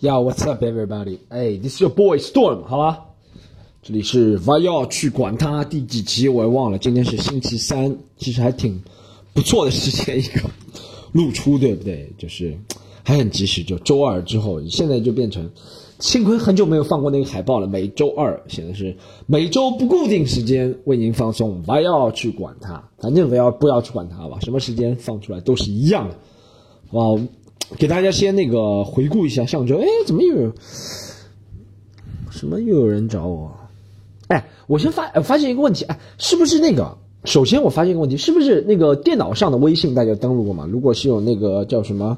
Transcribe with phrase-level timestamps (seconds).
[0.00, 1.18] Yo, what's up, everybody?
[1.28, 3.00] Hey,，this is your boy Storm，好吧？
[3.82, 6.78] 这里是 v i a 去管他第几集我也忘了。
[6.78, 8.80] 今天是星期三，其实还挺
[9.34, 10.48] 不错的时间一个
[11.10, 12.12] 露出，对不对？
[12.16, 12.56] 就是
[13.02, 15.50] 还很及时，就周二之后，现在就变成
[15.98, 17.66] 幸亏很久没有放过那个海报了。
[17.66, 18.96] 每周二现在是
[19.26, 26.16] 每周不固定时间为您放送 v i a 去管他，反正不要不要去管他吧，什么时间放出来都是一样的，
[26.92, 27.18] 好？
[27.76, 30.52] 给大家先那个回顾一下上周，哎，怎么又有
[32.30, 33.52] 什么又有人找我？
[34.28, 36.96] 哎，我先发发现一个问题，哎，是不是那个？
[37.24, 40.66] 首先我发现一个问题，是不是那个电脑上的微信大家登录过吗？
[40.70, 42.16] 如果是有那个叫什么，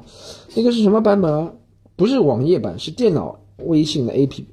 [0.55, 1.51] 那个是什么版本啊？
[1.97, 4.43] 不是网页版，是电脑微信的 APP，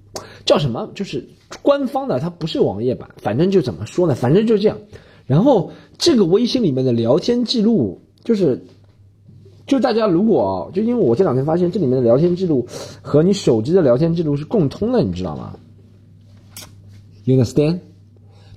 [0.45, 0.91] 叫什么？
[0.95, 1.29] 就是
[1.63, 3.09] 官方的，它不是网页版。
[3.19, 4.15] 反正就怎么说呢？
[4.15, 4.79] 反正就这样。
[5.27, 8.65] 然后这个微信里面的聊天记录就是。
[9.69, 12.67] 就大家如果就因为我这两天发现这里面的聊天记录
[13.03, 15.57] 和你手机的聊天记录是共通的，你知道吗
[17.25, 17.81] ？You understand？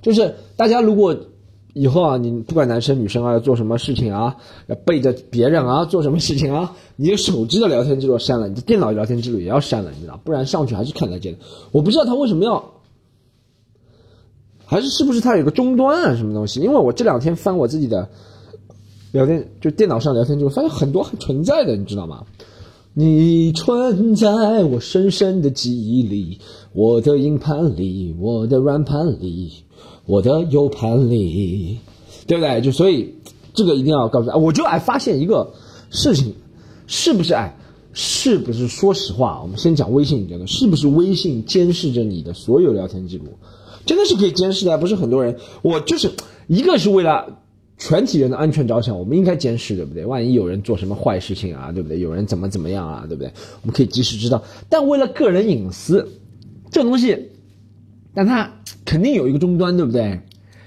[0.00, 1.14] 就是大家如果
[1.74, 4.36] 以后啊，你不管男生女生啊，要做什么事情啊，
[4.68, 10.18] 要背着别人啊，做什么事情啊，你的手机的聊天记录删了，你的电脑聊天记录也要删了，你知道？
[10.24, 11.40] 不然上去还是看得见的。
[11.72, 12.72] 我不知道他为什么要，
[14.64, 16.60] 还是是不是他有个终端啊，什么东西？
[16.60, 18.08] 因为我这两天翻我自己的。
[19.12, 22.24] 聊天就电脑上聊天，就发现很多存在的，你知道吗？
[22.94, 26.38] 你存在我深深的记忆里，
[26.72, 29.52] 我的硬盘里，我的软盘里，
[30.06, 31.78] 我的 U 盘里，
[32.26, 32.62] 对不对？
[32.62, 33.14] 就所以
[33.52, 34.36] 这个一定要告诉他。
[34.36, 35.52] 我就爱发现一个
[35.90, 36.34] 事情，
[36.86, 37.54] 是不是爱？
[37.92, 38.66] 是不是？
[38.66, 43.26] 说实话，我们先讲微信这个，是不是微信监视着你的所有聊天记录？
[43.84, 45.36] 真的是可以监视的，不是很多人。
[45.60, 46.10] 我就是
[46.46, 47.40] 一个是为了。
[47.84, 50.06] 全体人的安全着想，我们应该监视，对不对？
[50.06, 51.98] 万一有人做什么坏事情啊，对不对？
[51.98, 53.32] 有人怎么怎么样啊，对不对？
[53.62, 54.40] 我们可以及时知道。
[54.68, 56.08] 但为了个人隐私，
[56.70, 57.18] 这东西，
[58.14, 58.48] 但它
[58.84, 60.20] 肯定有一个终端，对不对？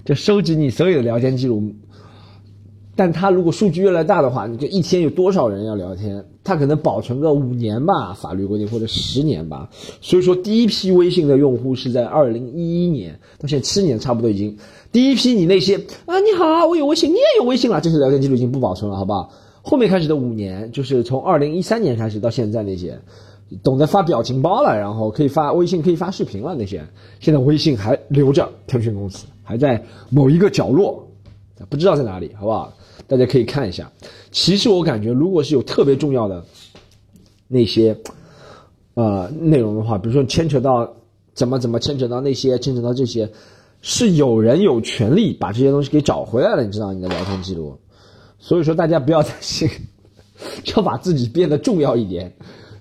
[0.04, 1.64] 就收集你所有的聊天记录。
[2.98, 6.26] 但它如果数据越来越大的话，你这一天有多少人要聊天？
[6.44, 9.70] 它可能保存个五年吧，法律规定或者十年吧。
[10.02, 14.58] 所以说，第一批微信的用户是在二零一一年，到现在七年，差不多已经。
[14.96, 15.76] 第一批你那些
[16.06, 19.30] 啊，你好，我有微信，你也有微信了，这些聊天记录已经不保存了，好不好？
[19.62, 22.98] 后面开始的五年，就是从二零一三年开始到现在那些，
[23.62, 26.82] 懂得发表情包了，然后可以发微信，可以发视频了那些，
[27.20, 31.06] 现在微信还留着，腾讯公司还在某一个角落，
[31.70, 32.72] 不知道在哪里，好不好？
[33.06, 33.92] 大家可以看一下。
[34.32, 36.42] 其实我感觉，如果是有特别重要的
[37.50, 37.98] 那些
[38.94, 40.90] 呃内容的话，比如说牵扯到
[41.34, 43.30] 怎么怎么牵扯到那些，牵扯到这些。
[43.88, 47.78] 是有人有权利把这些东西给找回来了，你知道你的聊天记录，
[48.40, 49.70] 所以说大家不要担心，
[50.76, 52.36] 要把自己变得重要一点，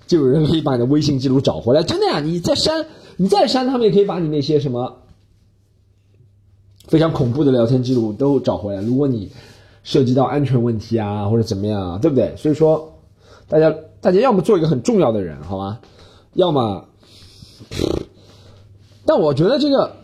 [0.07, 1.83] 就有人可以把你的微信记录找回来。
[1.83, 5.03] 真的呀，你再删，你再删，他们也可以把你那些什么
[6.87, 8.81] 非常恐怖的聊天记录都找回来。
[8.81, 9.31] 如果你
[9.83, 12.35] 涉及到安全问题啊，或者怎么样啊，对不对？
[12.35, 12.97] 所以说，
[13.47, 13.71] 大家
[14.01, 15.81] 大家要么做一个很重要的人，好吗？
[16.33, 16.85] 要么，
[19.05, 19.97] 但我觉得这个。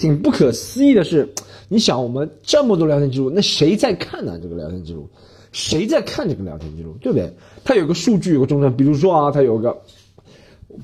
[0.00, 1.28] 挺不可思议的是，
[1.68, 4.40] 你想我们这么多聊天记录，那谁在看呢？
[4.42, 5.10] 这个聊天记录，
[5.52, 7.30] 谁在看这个聊天记录，对不对？
[7.64, 9.82] 它有个数据，有个终端，比如说啊，它有个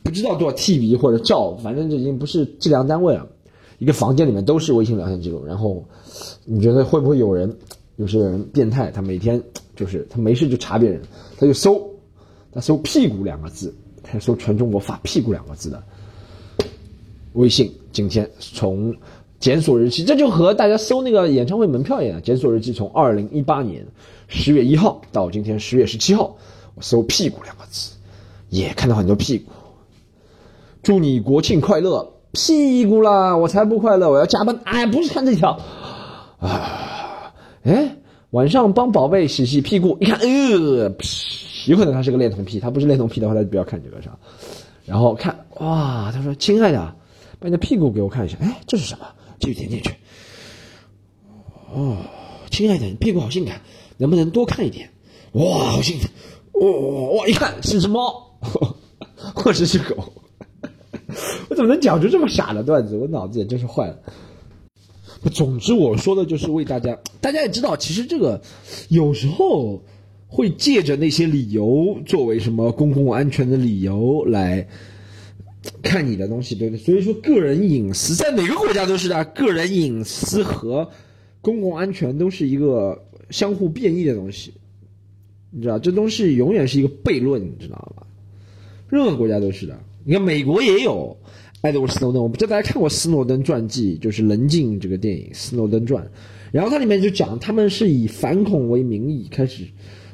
[0.03, 3.27] 不知道多少 TB 或者兆，反正这已经不是计量单位了。
[3.78, 5.83] 一个房间里面都是微信聊天记录，然后
[6.44, 7.56] 你觉得会不会有人，
[7.97, 9.43] 有些人变态，他每天
[9.75, 11.00] 就是他没事就查别人，
[11.38, 11.91] 他就搜，
[12.53, 15.83] 他搜屁股两个字，他搜全中国发屁股两个字的。
[17.33, 18.94] 微信今天从
[19.40, 23.86] 检索日期，这就和大家搜那个演唱会门票一样，检索日期从二零一八年
[24.28, 26.36] 十月一号到今天十月十七号，
[26.74, 27.92] 我搜“屁股”两个字，
[28.50, 29.50] 也看到很多屁股。
[30.82, 32.12] 祝你国庆快乐！
[32.32, 34.60] 屁股啦，我才不快乐，我要加班。
[34.64, 35.58] 哎，不是看这条
[36.38, 37.96] 啊，哎，
[38.32, 40.94] 晚上帮宝贝洗洗屁股，你看，呃，
[41.66, 44.18] 有可能他是个恋童癖，他不是恋童癖的话，他就不要看这个是吧？
[44.84, 46.94] 然后看，哇，他说：“亲爱的。”
[47.38, 49.06] 把你的屁股给我看一下，哎，这是什么？
[49.38, 49.91] 继续点进去。
[51.74, 51.98] 哦，
[52.50, 53.60] 亲爱的，你屁股好性感，
[53.98, 54.88] 能不能多看一点？
[55.33, 56.10] 哇，好兴奋！
[56.53, 58.38] 哇哇，一看是只猫，
[59.34, 60.12] 或者是狗。
[61.50, 62.97] 我怎么能讲出这么傻的段子？
[62.97, 63.98] 我脑子也真是坏了。
[65.30, 68.41] 总之，我说的就是为大家，大家也知道，其实这个
[68.88, 69.84] 有时候
[70.27, 74.66] 会借着那些理由作为什么公共安全的理由来。
[75.83, 76.84] 看你的东西，对不对？
[76.84, 79.24] 所以说，个人隐私在哪个国家都是的。
[79.27, 80.89] 个人隐私和
[81.41, 84.54] 公共安全都是一个相互变异的东西，
[85.51, 88.07] 你知道，这东西永远是一个悖论，你知道吗？
[88.89, 89.78] 任何国家都是的。
[90.04, 91.16] 你看美国也有
[91.63, 96.04] 爱德华斯诺登，我不知道大家看过斯诺登传记，就是《棱镜》这个电影《斯诺登传》，
[96.53, 99.65] 然后它里面就讲他们是以反恐为名义开始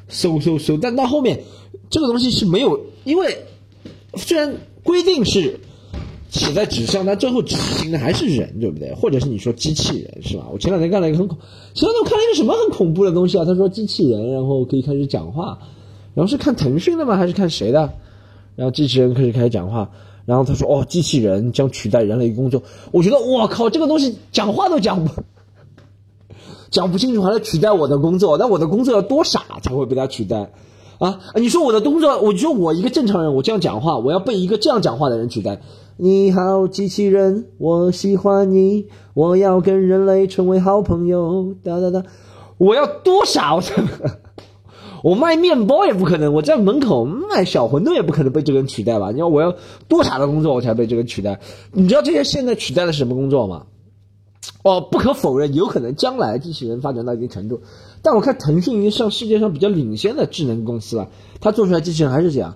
[0.07, 1.39] 搜搜搜，但到后面
[1.91, 3.37] 这个东西是没有，因为
[4.15, 5.59] 虽然规定是。
[6.29, 8.91] 写在纸上，但最后执行的还是人，对不对？
[8.95, 10.47] 或者是你说机器人，是吧？
[10.51, 11.37] 我前两天看了一个很恐，
[11.75, 13.45] 前两天我看了一个什么很恐怖的东西啊？
[13.45, 15.59] 他说机器人，然后可以开始讲话，
[16.15, 17.17] 然后是看腾讯的吗？
[17.17, 17.93] 还是看谁的？
[18.55, 19.91] 然后机器人开始开始讲话，
[20.25, 22.63] 然后他说哦，机器人将取代人类工作。
[22.91, 25.11] 我觉得我靠，这个东西讲话都讲不
[26.71, 28.39] 讲不清楚，还在取代我的工作？
[28.39, 30.51] 那我的工作要多傻才会被他取代
[31.03, 31.19] 啊？
[31.35, 35.59] 你说我的工作，我说我一个正常人，我这样讲话，我要被一个这样讲话的人取代？
[35.97, 41.55] 你好，机器人，我喜欢你，我要跟人类成为好朋友。
[41.61, 42.03] 哒哒哒，
[42.57, 43.53] 我要多傻！
[43.53, 43.61] 我
[45.03, 49.11] 我卖面包也不可能，我在门口卖小馄饨也不可能被这个人取代吧？
[49.11, 49.53] 你要我要
[49.89, 51.41] 多傻的工作我才被这个取代？
[51.73, 53.65] 你知道这些现在取代的是什么工作吗？
[54.63, 57.61] 哦，不可否认，有可能将来机器人发展到一定程度，
[58.03, 61.09] 但我看腾讯已经上世界上比较领先的智能公司了，
[61.39, 62.55] 它做出来机器人还是这样。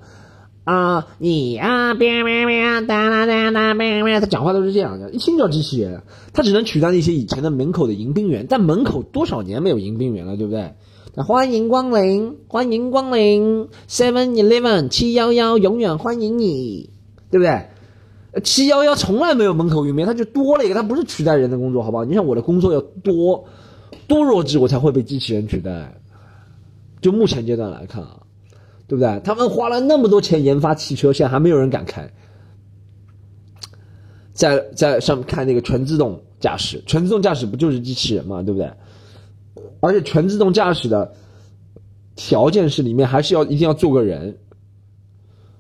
[0.66, 6.02] 啊，你啊，别别别，哒啦哒啦，别别，他讲话都是这样的，一听叫机器人，
[6.34, 10.74] 他只能取代那些以前的门口的迎宾员，但门口多少年没有迎宾员了，对不对？
[11.16, 16.90] 那欢迎光临，欢迎光临，Seven Eleven 七幺幺永远欢迎你，
[17.32, 18.42] 对不对？
[18.44, 22.04] 七幺幺从来没有门口迎宾，他就多了一个，他不是取代人的工作，好不好？
[22.04, 23.46] 你想我的工作要多
[24.08, 25.94] 多弱智，我才会被机器人取代？
[27.02, 28.22] 就目前阶段来看啊。
[28.90, 29.20] 对不对？
[29.22, 32.10] 他们花了那么多钱研发汽车，现在还没有人敢开。
[34.32, 38.42] 在在上面看那个全自动驾驶，全自动驾驶不就是机器人嘛？
[38.42, 38.72] 对不对？
[39.82, 41.14] 而且全自动驾驶的
[42.16, 44.38] 条件是里面还是要一定要坐个人，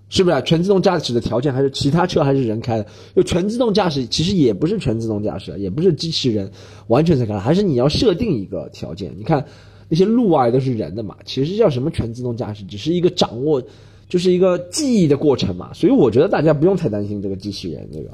[0.09, 0.42] 是不是啊？
[0.42, 2.88] 全自动驾驶的条件还是其他车还是人开的？
[3.15, 6.51] 就全自动驾驶其实也不是全自动驾驶，也不是机器人
[6.88, 9.13] 完全在开，还是你要设定一个条件。
[9.18, 9.45] 你看。
[9.89, 13.63] 那些路啊都是人的嘛，其实叫什么全自动驾驶，只是一个掌握，
[14.09, 15.71] 就是一个记忆的过程嘛。
[15.74, 18.09] 所以我觉得大家不用太担心这个机器人这个。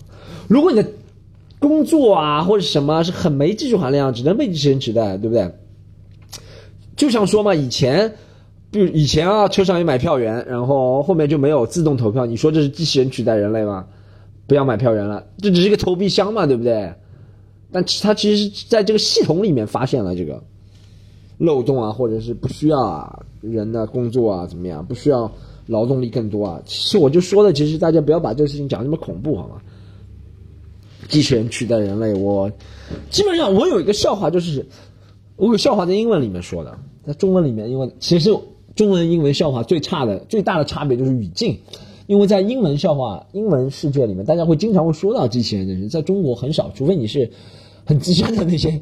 [0.48, 0.88] 如果你的
[1.57, 5.51] 工作啊或者什么是很没技术含量，只能被机器人取代，对不对？
[6.95, 8.13] 就像说嘛，以前，
[8.74, 13.86] 比如以前啊，车上有买票员，然后后面就没有自动投票，你说这是机器人取代人类吗？
[14.48, 16.92] 不要买票员了，这只是个投币箱嘛，对不对？
[17.72, 20.44] 但它其实是在这个系统里面发现了这个。
[21.38, 24.86] 漏洞啊，或者是不需要啊人的工作啊，怎么样？
[24.86, 25.30] 不需要
[25.66, 26.62] 劳动力更多啊？
[26.66, 29.56] 其实我就说的，其实大家不要把这个事情讲那么恐怖，好吗？
[31.10, 32.50] 机器人取代人类，我
[33.10, 34.66] 基本上我有一个笑话，就是
[35.36, 38.31] 我有笑话在英文里面说的，在中文里面，因为其实
[38.75, 41.60] 中文英文笑话最差的最大的差别就是语境，
[42.08, 47.31] 因为在英文笑话英文世界里面，大家会经常会说到机器人的人，在中国很少，除非你是
[47.86, 48.81] 很资深的那些。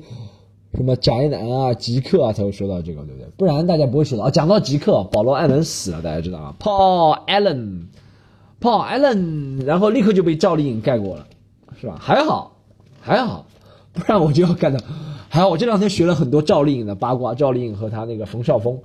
[0.73, 3.27] 什么宅男啊、极客啊才会说到这个，对不对？
[3.35, 4.29] 不然大家不会说到。
[4.29, 11.27] 讲到极客，保罗·艾伦死了，大家知道吗？Paul Allen，Paul Allen，然后立刻就被赵丽颖盖过了，
[11.77, 11.97] 是吧？
[11.99, 12.55] 还好，
[13.01, 13.45] 还好，
[13.91, 14.81] 不然我就要干的。
[15.27, 18.79] 还好我这两天学了很多赵丽颖的八卦，赵丽颖和她那个冯绍峰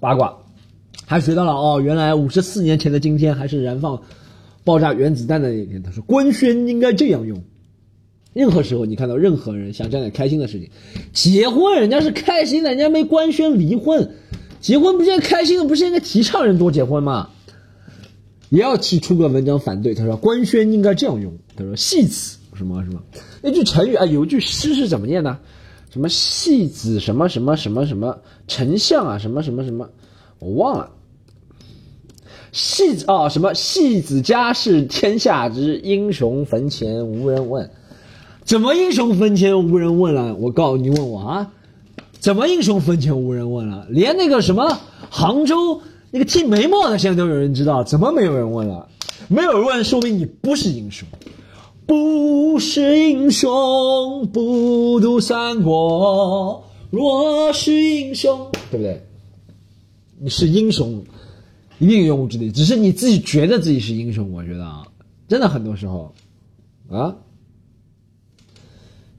[0.00, 0.38] 八卦，
[1.06, 4.02] 还学到了哦，原来五十四年前的今天还是燃放
[4.64, 5.82] 爆炸原子弹的那一天。
[5.82, 7.42] 他说官宣应该这样用。
[8.34, 10.70] 任何时候，你看到任何人想干点开心的事情，
[11.12, 14.12] 结婚人家是开心的，人家没官宣离婚，
[14.60, 17.30] 结婚不是开心的，不是应该提倡人多结婚吗？
[18.50, 19.94] 也要去出个文章反对。
[19.94, 21.36] 他说官宣应该这样用。
[21.56, 23.02] 他说戏子什么什么，
[23.42, 25.38] 那句成语啊，有一句诗是怎么念呢？
[25.90, 29.88] 什么戏子什么什么什么什么丞相啊，什么什么什么，
[30.38, 30.90] 我忘了。
[32.52, 37.70] 戏子啊，什么戏子家事天下知，英雄坟前无人问。
[38.44, 40.34] 怎么英雄坟前无人问了？
[40.34, 41.52] 我告诉你，问我啊，
[42.18, 43.86] 怎么英雄坟前无人问了？
[43.90, 44.78] 连那个什么
[45.10, 48.88] 杭州那个剃眉毛的，现在都有人知道，怎么没有人问了？
[49.28, 51.06] 没有人问，说明你不是英雄，
[51.88, 56.66] 不是英雄，不读三国。
[56.90, 59.06] 若是英雄，对不对？
[60.20, 61.02] 你是英雄，
[61.78, 64.30] 一定有用武之地，只是你自己觉得自己是英雄。
[64.34, 64.86] 我觉得啊，
[65.28, 66.12] 真的很多时候，
[66.90, 67.16] 啊。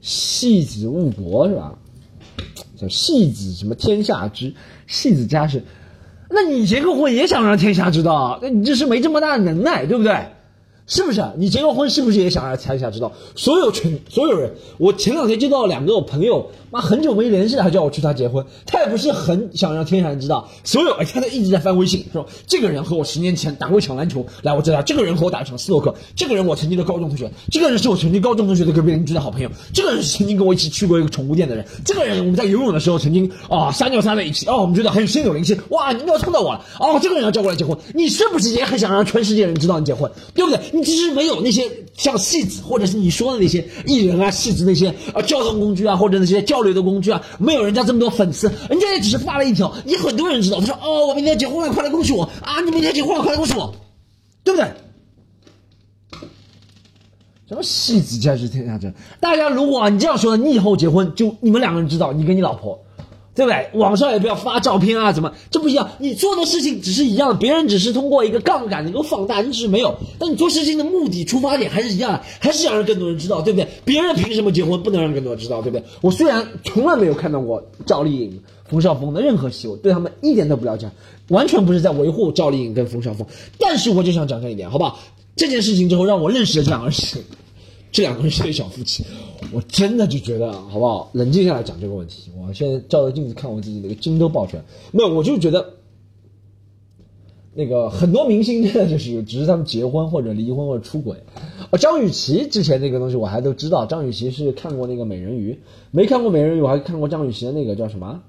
[0.00, 1.76] 戏子误国是吧？
[2.76, 4.54] 叫戏子什么天下知，
[4.86, 5.64] 戏子家事。
[6.30, 8.38] 那你结个婚也想让天下知道？
[8.40, 10.26] 那你这是没这么大的能耐，对不对？
[10.90, 11.24] 是不是？
[11.36, 12.90] 你结个婚是不是也想要猜一下？
[12.90, 20.48] 知道所有全所有人，我前两天接到两个我朋友，妈很久没联系了，还叫我去他结婚，他也不是很想让天下人知道。
[20.64, 40.58] 所有哎，他一直在翻微信，说这个人和我十年前打过一场篮球，来我知道，这个人和我打一场斯诺克，这个人我曾经的高中同学，这个人是我曾经高中同学的隔壁邻居的好朋友，这个人是曾经跟我一起去过一个宠物店的人，这个人我们在游泳的时候曾经啊撒尿撒在一起，哦，我们觉得很心有灵犀，哇，你又冲到我了，哦，这个人要叫过来结婚，你是不是也很想让全世界人知道你结婚，对不对？
[40.82, 41.70] 其实没有那些。
[41.96, 50.60] 像戏子，或者是你说的那些艺人啊，戏子那些啊交通工具啊，或者那些交流的工具啊，没有人家这么多粉丝，人家也只是发了一条，也很多人知道。
[50.60, 52.58] 他说：“哦，我明天结婚了，快来恭喜我啊！
[52.64, 53.74] 你明天结婚了，快来恭喜我，
[54.42, 54.66] 对不对？”
[57.50, 58.94] 什么戏子家是天下真？
[59.20, 62.82] 大家如果你这样说，你以后结婚就你们两个人知道，你跟你老婆。
[63.40, 63.70] 对不对？
[63.72, 65.92] 网上也不要发照片啊，怎么这不一样？
[65.98, 69.96] 你做的事情只是一样，别人只是通过一个杠杆能够放大，你只是没有。
[70.18, 73.66] 但你做事情的目的、出发点还是一样，还是想让更多人知道，对不对？
[73.86, 75.84] 别人凭什么结婚不能让更多人知道，对不对？
[76.02, 80.90] 我虽然从来没有看到过赵丽颖、冯绍峰的任何戏，我对他们一点都不了解，
[81.28, 83.26] 完全不是在维护赵丽颖跟冯绍峰。
[83.58, 84.98] 但是我就想讲这一点，好不好？
[85.34, 87.24] 这件事情之后让我认识了这两个人。
[87.92, 89.04] 这两个人是对小夫妻，
[89.52, 91.10] 我真的就觉得，好不好？
[91.12, 92.30] 冷静下来讲这个问题。
[92.38, 94.62] 我现在照着镜子看我自己，那个筋都爆出来。
[94.92, 95.74] 没有，我就觉得，
[97.54, 101.16] 那个很多明星真的就是，只是他们结婚或者离婚或者出轨。
[101.70, 105.58] 哦，张雨绮之前那个东西我还都知道，张雨绮是看过那个美人鱼，
[105.90, 108.22] 没看过美人鱼，我还看过张雨绮的那个叫什么？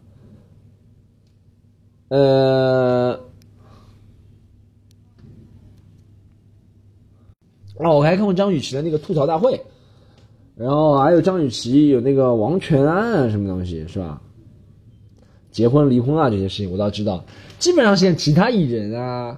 [2.10, 3.20] 呃。
[7.84, 9.60] 哦，我还看过张雨绮的那个吐槽大会，
[10.56, 14.22] 然后还有张雨绮有那个王全安啊，什么东西是吧？
[15.52, 17.26] 结婚离婚啊这些事情我倒知道。
[17.60, 19.38] 基本上现在其他艺人啊，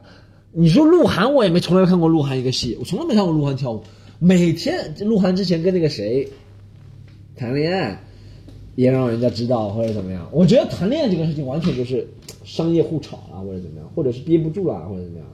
[0.51, 3.81] 你说鹿晗我也没从来看过鹿晗一个戏，我从来没看过鹿晗跳舞。
[4.19, 6.29] 每天鹿晗之前跟那个谁
[7.35, 7.99] 谈恋爱，
[8.75, 10.29] 也让人家知道或者怎么样。
[10.31, 12.07] 我觉得谈恋爱这个事情完全就是
[12.43, 15.27] 商业互炒啊，或者怎么样，或者是憋不住了或者怎么样。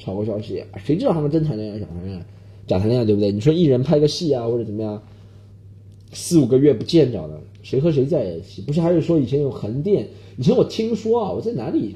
[0.00, 2.24] 炒个消息，谁知道他们真谈恋爱假谈恋爱？
[2.66, 3.30] 假谈恋爱对不对？
[3.30, 5.00] 你说艺人拍个戏啊，或者怎么样，
[6.12, 8.62] 四五个月不见着的，谁和谁在一起？
[8.62, 10.08] 不是还是说以前有横店？
[10.38, 11.94] 以前我听说啊，我在哪里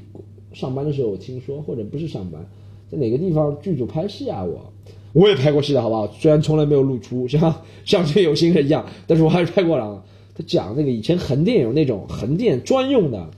[0.52, 2.46] 上班的时候，我听说，或者不是上班，
[2.90, 4.44] 在哪个地方剧组拍戏啊？
[4.44, 4.72] 我
[5.12, 6.06] 我也拍过戏的好不好？
[6.12, 10.04] 虽然从来没有露出，像像这有心人一样，但是我还是拍过了。
[10.36, 13.30] 他讲那个以前横店有那种横店专用的，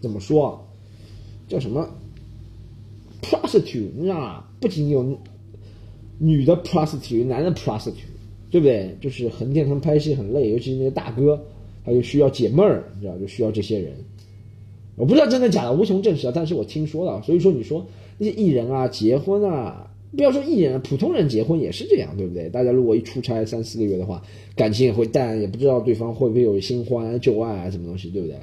[0.00, 0.64] 怎么说？
[1.48, 1.88] 叫什么
[3.30, 4.44] ？prostitute，你知道吗？
[4.60, 5.18] 不仅有
[6.18, 7.94] 女的 prostitute，男的 prostitute，
[8.50, 8.96] 对不对？
[9.00, 11.44] 就是横店他们拍戏很累，尤其是那些大哥，
[11.84, 13.92] 他就需要解闷儿，你知道，就需要这些人。
[14.96, 16.32] 我不知道真的假的，无从证实啊。
[16.34, 22.48] 但是我听说了，所以说你说那些艺人啊，结婚啊，不要说艺人，普通人结婚也是这样，对不对？
[22.48, 24.22] 大家如果一出差三四个月的话，
[24.54, 28.38] 感情也会淡，也不知道对方会不会有新欢旧爱啊，什么东西，对不对？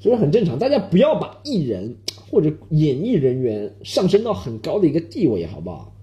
[0.00, 1.96] 所以很正常，大家不要把艺人。
[2.30, 5.94] 或者演艺人员上升到很高的一个地位，好不好？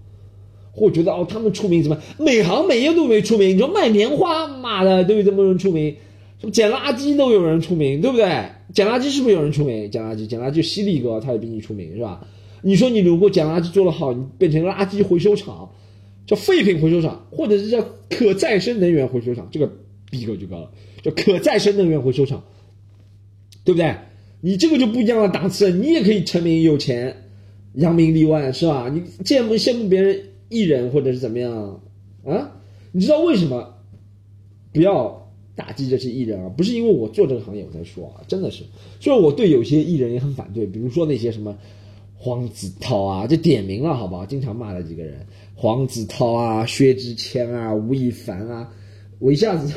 [0.72, 1.96] 或觉得哦，他们出名什么？
[2.18, 3.56] 每行每业都没出名。
[3.56, 5.96] 你说卖棉花，妈的都有这么多人出名，
[6.38, 8.26] 什么捡垃圾都有人出名，对不对？
[8.74, 9.90] 捡垃圾是不是有人出名？
[9.90, 12.26] 捡垃圾，捡垃圾，犀利哥他也比你出名，是吧？
[12.60, 15.70] 你说你如果捡垃圾做得好，你变成垃圾回收厂，
[16.26, 19.72] 叫废品回收厂，或者是叫可再生能源回收厂，这个
[20.10, 20.70] 逼格就高了，
[21.02, 22.42] 叫可再生能源回收厂，
[23.64, 23.94] 对不对？
[24.40, 27.14] 你这个就不一样的档次，你也可以成名有钱，
[27.74, 28.88] 扬名立万，是吧？
[28.88, 31.80] 你羡慕羡慕别人艺人或者是怎么样
[32.24, 32.52] 啊？
[32.92, 33.74] 你知道为什么
[34.72, 36.48] 不要打击这些艺人啊？
[36.50, 38.62] 不是因为我做这个行业我在说啊，真的是，
[39.00, 41.56] 所以我对有些艺人也很反对，比如说那些什么
[42.14, 44.24] 黄子韬啊，就点名了好不好？
[44.24, 48.70] 经常骂的几个人，黄子韬啊、薛之谦啊、吴亦凡啊，
[49.18, 49.72] 我一下子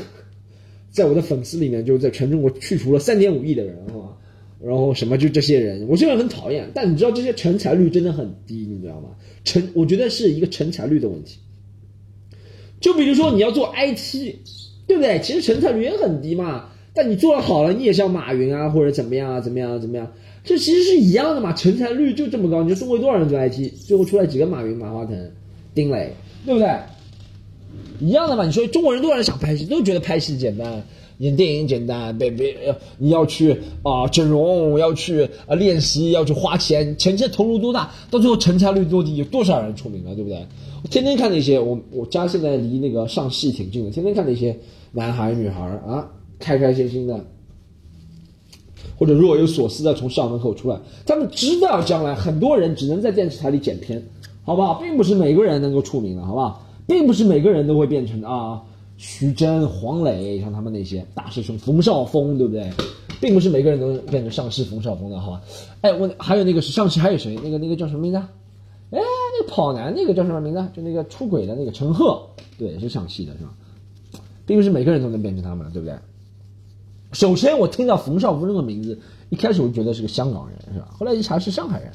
[0.92, 4.18] 在我的粉丝里面就在全中国去除了三点五亿的人，好吧？
[4.62, 9.10] 然后什么就这些人，我虽然很讨厌，但你知道这些成才率真的很低，你知道吗？
[9.46, 11.38] 成，我觉得是一个成才率的问题。
[12.82, 14.36] 就比如说你要做 IT，
[14.88, 15.20] 对不对？
[15.22, 16.70] 其实成才率也很低嘛。
[16.94, 20.12] 但你做的好了，你也像马云啊，或者怎么样啊，怎么样怎么样？
[20.44, 21.54] 这其实是一样的嘛。
[21.54, 25.32] 成才率就这么高，你说中国多少人做 IT，最后出来几个马云、马化腾、
[25.74, 26.14] 丁磊，
[26.46, 26.68] 对不对？
[28.00, 28.46] 一样的嘛。
[28.46, 30.84] 你说中国人多少人想拍戏，都觉得拍戏简单。
[31.20, 33.52] 演电影简单，别别，你要去
[33.84, 40.46] 啊整容，要去啊练习，要去花钱，钱钱投入多大，到最后成才率多低，有多少人出名了，对不对？
[40.82, 44.58] 我天天看那些，我我家现在离那个上戏挺近的，天天看那些
[44.94, 46.10] 男孩女孩啊，
[46.40, 47.26] 开开心心的，
[48.98, 54.02] 或者若有所思的从校门口出来，他们知道将来很多人只能在电视台里剪片，
[54.46, 54.76] 好不好？
[54.76, 56.66] 并不是每个人能够出名的，好不好？
[56.88, 58.64] 并不是每个人都会变成啊，
[59.00, 62.70] 徐峥、黄磊，像他们那些大师兄冯绍峰，对不对？
[63.22, 65.42] 并不是每个人都变成上戏冯绍峰的，好吧？
[65.80, 67.40] 哎，我还有那个是上戏还有谁？
[67.42, 68.18] 那个那个叫什么名字？
[68.18, 70.68] 哎，那个跑男那个叫什么名字？
[70.76, 72.28] 就那个出轨的那个陈赫，
[72.58, 73.54] 对，是上戏的是吧？
[74.46, 75.98] 并不是每个人都能变成他们，对不对？
[77.14, 80.90] 首先，我听到冯绍峰这个名字，一开始我就觉得是个香港人，是吧？
[80.98, 81.90] 后来一查是上海人，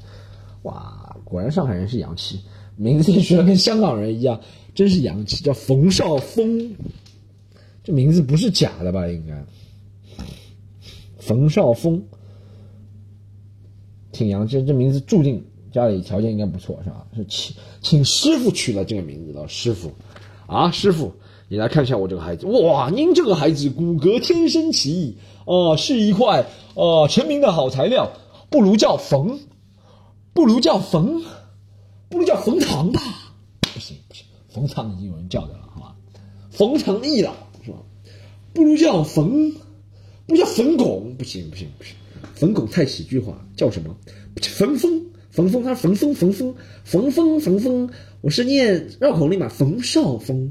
[0.63, 2.41] 哇，果然上海人是洋气，
[2.77, 4.41] 名字学的跟香港人一样，
[4.75, 6.75] 真是洋气，叫冯绍峰，
[7.83, 9.07] 这名字不是假的吧？
[9.09, 9.45] 应该。
[11.19, 12.03] 冯绍峰，
[14.13, 17.07] 挺洋气，这名字注定家里条件应该不错，是吧？
[17.17, 19.91] 是请请师傅取了这个名字的师傅，
[20.47, 21.13] 啊，师傅，
[21.49, 25.17] 你来看一下我这个孩子，哇，您这个孩子骨骼天生奇异，
[25.47, 28.13] 啊，是一块呃成名的好材料，
[28.51, 29.39] 不如叫冯，
[30.35, 31.23] 不如叫冯，
[32.15, 33.01] 不如叫冯唐吧？
[33.61, 35.97] 不行不行，冯唐已经有人叫的了，好吧？
[36.51, 37.79] 冯唐易了，是吧？
[38.53, 39.53] 不如叫冯。
[40.27, 41.95] 不叫冯巩，不行不行不行，
[42.35, 43.95] 冯巩太喜剧化，叫什么？
[44.41, 47.91] 冯峰，冯峰，他冯峰，冯峰，冯峰，冯峰，
[48.23, 50.51] 我是念绕口令嘛，冯绍峰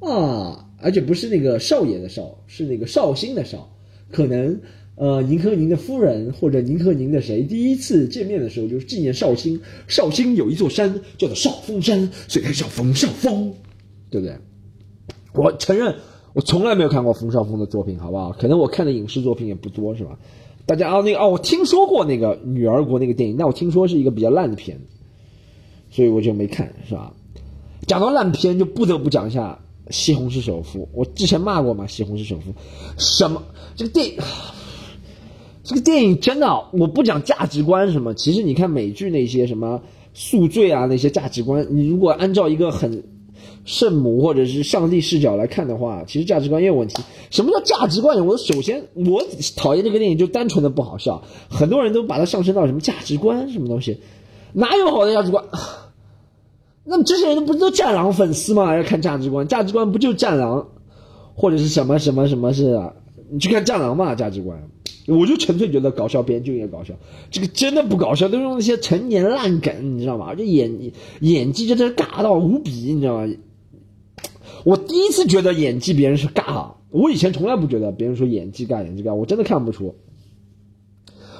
[0.00, 3.76] 啊，而且不是那个少爷的少，是那个绍兴的绍，
[4.10, 4.62] 可能
[5.00, 13.50] 呃，您和您的夫人或者您和您的谁第一次见面的时候，就是纪念绍兴，绍兴有一座山叫做少峰山，所以他叫冯绍峰，
[14.10, 14.36] 对不对？
[15.32, 15.94] 我承认。
[16.34, 18.30] 我从来没有看过冯绍峰的作品，好不好？
[18.32, 20.18] 可能我看的影视作品也不多，是吧？
[20.66, 24.78] 大家啊，那个哦，我听说过那个《女儿国》那个电影，但我听说是一个比较烂的片，
[25.90, 27.14] 所以我就没看，是吧？
[27.86, 29.58] 讲到烂片，就不得不讲一下
[29.92, 30.82] 《西红柿首富》。
[30.92, 32.52] 我之前骂过嘛，《西红柿首富》
[32.98, 33.42] 什么？
[33.74, 34.18] 这个电影，
[35.70, 38.12] 这个电影真的，我不讲价值观什么。
[38.14, 39.80] 其实你看美剧那些什么
[40.12, 43.04] 宿醉啊，那些价值观，你如果按照一个很。
[43.64, 47.02] 圣母或者是上帝视角来看的话，其实价值观也有问题。
[47.30, 48.26] 什么叫价值观？
[48.26, 49.22] 我首先我
[49.54, 54.00] 讨厌这个电影就单纯的不好笑，很多人都把它上升到什么价值观什么东西，
[54.54, 55.44] 哪有好的价值观？
[56.84, 58.74] 那么这些人不都战狼粉丝吗？
[58.74, 60.66] 要看价值观，价值观不就战狼，
[61.34, 62.80] 或者是什么什么什么是？
[63.30, 64.58] 你去看战狼嘛，价值观，
[65.10, 66.94] 我就纯粹觉得搞笑别人就应该搞笑，
[67.30, 70.34] 这个真的不搞笑，都用那些陈年烂梗，你知道吗？
[70.34, 73.32] 这演演技真的是尬到无比，你知道吗？
[74.64, 79.94] 我第一次觉得演技别人是尬，我以前从来不觉得别人说演技尬，演技尬，我真的看不出。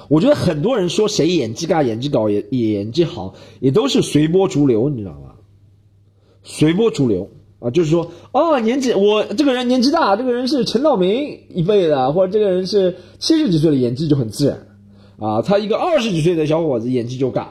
[0.09, 5.35] 我觉得很多人说谁演技尬、演技搞、演演技好，也都是随波逐流，你知道吗？
[6.43, 7.29] 随波逐流
[7.61, 14.67] 啊，就是说，哦，年纪我这个人年纪大，这个人是陈道明一辈的，或者这个人是七十几岁的，演技就很自然
[15.19, 15.41] 啊。
[15.41, 17.45] 他一个二十几岁的小伙子演技就尬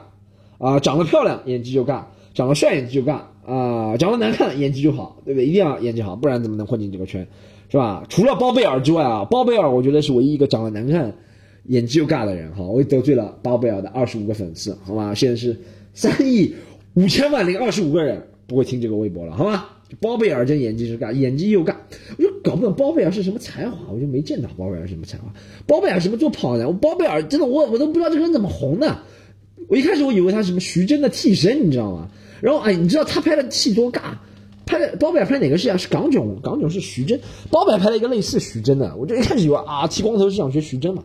[0.59, 2.03] 啊，长得漂亮演技就尬，
[2.35, 3.21] 长得帅演技就尬。
[3.43, 5.47] 啊，长得难看，演技就好，对不对？
[5.47, 7.27] 一定要演技好，不然怎么能混进这个圈，
[7.69, 8.03] 是吧？
[8.07, 11.15] 除了包贝尔之外啊，包贝尔我觉得是唯一一个长得难看、
[11.65, 12.53] 演技又尬的人。
[12.53, 15.15] 哈，我也得罪了包贝尔的二十五个粉丝，好吗？
[15.15, 15.59] 现在是
[15.95, 16.53] 三亿
[16.93, 19.65] 五千万零二十五个人不会听这个微博了，好吗？
[19.99, 21.75] 包贝尔这演技是尬，演技又尬，
[22.17, 25.25] 我就搞不懂包贝尔是什么才华，我就没见到包贝尔什么才华。
[25.67, 26.65] 包贝尔什么做跑男？
[26.65, 28.99] 我包贝尔真的我我都不知道这个人怎么红的。
[29.67, 32.09] 我一开始我以为他什么徐峥的替身，你知道吗？
[32.41, 34.17] 然后哎，你知道他拍的戏多尬？
[34.65, 35.77] 拍的包贝尔拍哪个戏啊？
[35.77, 41.03] 是港囧，港囧是徐峥，包贝尔拍了一个类似徐峥的，我就一开始以为啊，剃光头是想学徐峥嘛。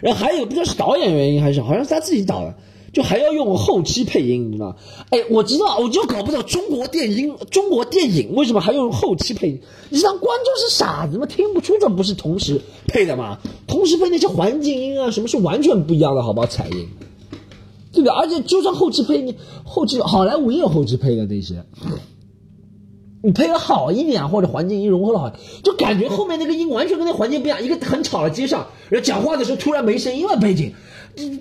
[0.00, 2.54] 然后还有不知道是导演原因还是好像是他自己导的，
[2.94, 4.76] 就还要用后期配音，你知道吗？
[5.10, 9.60] 哎，我知道，我就搞不懂中国电影，中国电影为什么还用后期配音？
[9.90, 11.26] 你让观众是傻子吗？
[11.26, 13.40] 听不出这不是同时配的吗？
[13.66, 16.46] 同时配那些环境音啊，什么是完全不一样的，好不好？
[16.46, 16.88] 彩音。
[17.92, 21.64] 对不对，而且就算后期配，你后期好莱坞也有后期配的那些，
[23.22, 27.62] 你配的好一点，或者环境音融合的好，就感觉后面那个音完全跟那环境不一样。
[27.64, 30.74] 一个很吵的街上，人讲话的时候突然没声音了，背景。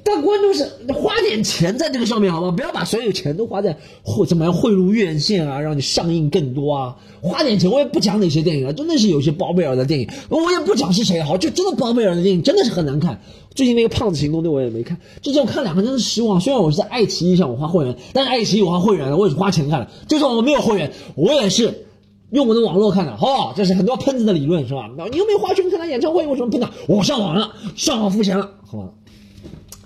[0.04, 2.52] 但观众是花点钱在这个上面，好吗？
[2.52, 6.96] 不要把所有钱都花在或怎么样汇入院线啊，让你上映更多啊。
[7.22, 13.22] 花点钱，我也不讲哪些电影了，真的是有些包贝尔的电影，我也不讲是谁好，就真的包贝尔的电影真的是很难看。
[13.56, 16.40] 最近那个胖子行动队我也没看，之前我看两个真的失望。
[16.42, 19.88] 虽然我是在爱奇艺上我花会员，但是爱奇艺我花会员我也是花钱看的。
[20.08, 21.86] 就算我没有会员，我也是
[22.32, 23.16] 用我的网络看的。
[23.16, 24.90] 好，这是很多喷子的理论是吧？
[25.12, 26.70] 你又没有花钱看他演唱会，为什么不呢？
[26.88, 28.90] 我上网了，上网付钱了，好吧？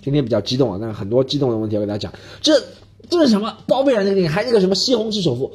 [0.07, 2.13] 今天比较激动啊，那很多激动的问题要给大家讲。
[2.39, 2.63] 这
[3.09, 3.57] 这是什么？
[3.67, 5.51] 包贝尔那个电影，还有那个什么《西红柿首富》，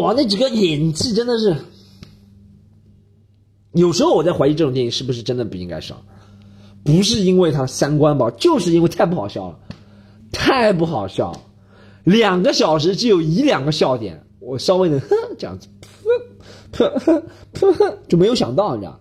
[0.00, 1.54] 哇，那几个演技真的是。
[3.70, 5.96] 有时候我在怀疑这种电影是不是真的不应该上。
[6.82, 9.58] 不是因为他三观不好，就是因为太不好笑了，
[10.32, 11.40] 太不好笑。
[12.02, 15.68] 两个小时只有一两个笑点，我稍微的哼这样子，
[16.72, 17.22] 噗噗
[17.54, 18.98] 噗就没有想到，你知道？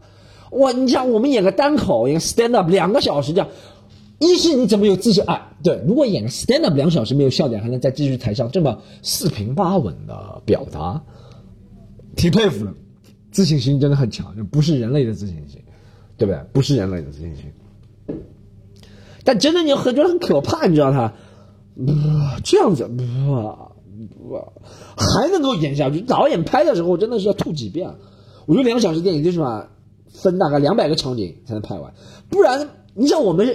[0.52, 3.48] 哇，你想我们演个单口，演个 stand up 两个小时这样，
[4.19, 5.23] 一是你怎么有自信？
[5.25, 11.03] 哎，对，如果演个 stand up 两小时没有笑点，还能再继续台上这么四平八稳的表达，
[12.15, 12.73] 挺佩服的，
[13.32, 15.62] 自信心真的很强，就不是人类的自信心，
[16.17, 16.41] 对不对？
[16.51, 17.45] 不是人类的自信心。
[19.23, 21.13] 但真的你很觉得很可怕，你知道他，
[22.43, 22.89] 这样子，
[23.30, 23.71] 哇
[24.30, 24.53] 哇，
[24.95, 26.01] 还能够演下去？
[26.01, 27.95] 导演拍的时候真的是要吐几遍。
[28.45, 29.67] 我觉得两小时电影最起码，
[30.10, 31.93] 分大概两百个场景才能拍完，
[32.30, 33.48] 不然你像我们，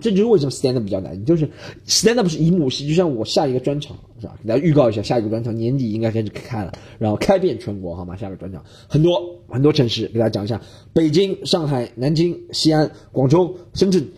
[0.00, 1.20] 这就是为什么 stand up 比较难。
[1.20, 1.48] 你就是
[1.86, 4.34] stand up 是一幕戏，就像我下一个专场是吧？
[4.42, 8.16] 给大家预告一下，下一个专场年底应该开始开了，然后开遍全国，好吗？
[8.16, 10.60] 下一个专场很多很多城市，给大家讲一下：
[10.92, 14.08] 北京、上海、南京、西安、广州、深圳、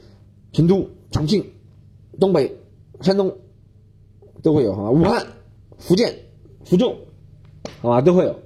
[0.52, 0.88] 成都。
[1.10, 1.42] 重庆、
[2.20, 2.54] 东北、
[3.00, 3.34] 山东
[4.42, 4.90] 都会有，好吗？
[4.90, 5.26] 武汉、
[5.78, 6.14] 福建、
[6.66, 6.94] 福州，
[7.80, 8.38] 好吧，都会有。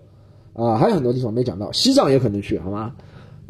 [0.53, 2.95] 啊，还有很多地方没讲到，西藏也可能去，好吗？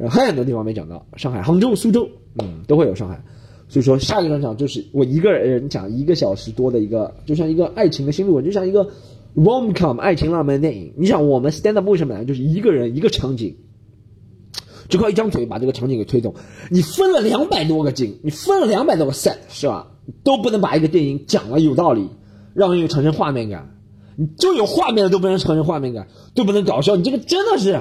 [0.08, 2.08] 还有很多地方没讲到，上海、杭州、苏州，
[2.40, 3.22] 嗯，都会有伤害。
[3.68, 8.88] 所以说，下一个专场就是我一个人讲一个小时多的一个，就像一个爱情的心路，就像一个
[9.34, 10.92] rom com 爱情浪漫电影。
[10.96, 12.24] 你想，我们 stand up 为什么呢？
[12.24, 13.56] 就是一个人一个场景。
[14.88, 16.34] 就靠一张嘴把这个场景给推动，
[16.70, 19.92] 你分了两百多个景，你分了两百多个 set 是吧？
[20.22, 22.10] 都不能把一个电影讲了有道理，
[22.52, 23.78] 让人有产生画面感。
[24.16, 27.80] 你就有画面了都不能产生画面感，都不能搞笑，你这个真的是，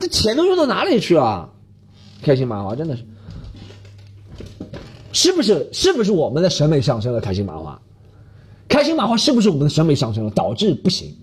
[0.00, 1.52] 这钱都用到哪里去了？
[2.22, 3.04] 开心麻花真的是，
[5.12, 5.68] 是不是？
[5.72, 7.20] 是不是我们的审美上升了？
[7.20, 7.80] 开心麻花，
[8.68, 11.16] 开心麻花是不是我们的审美上升了，导致不行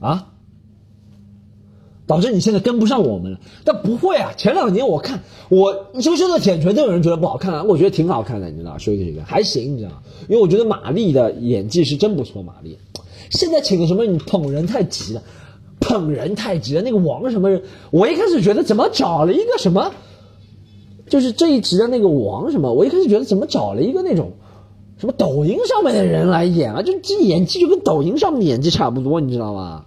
[0.00, 0.28] 啊？
[2.06, 4.32] 导致你现在跟不上我们了，但不会啊！
[4.34, 8.78] 前两年我看我羞羞的铁锤都有人觉得不好看啊，我觉得挺好看的，你知道？
[8.78, 10.02] 羞羞的还行，你知道？
[10.26, 12.42] 因为我觉得马丽的演技是真不错。
[12.42, 12.78] 马丽
[13.28, 14.06] 现在请的什么？
[14.06, 15.22] 你捧人太急了，
[15.80, 16.80] 捧人太急了。
[16.80, 17.62] 那个王什么人？
[17.90, 19.92] 我一开始觉得怎么找了一个什么，
[21.08, 22.72] 就是这一集的那个王什么？
[22.72, 24.32] 我一开始觉得怎么找了一个那种
[24.98, 26.82] 什么抖音上面的人来演啊？
[26.82, 29.86] 就这演技就跟抖音上面演技差不多，你知道吗？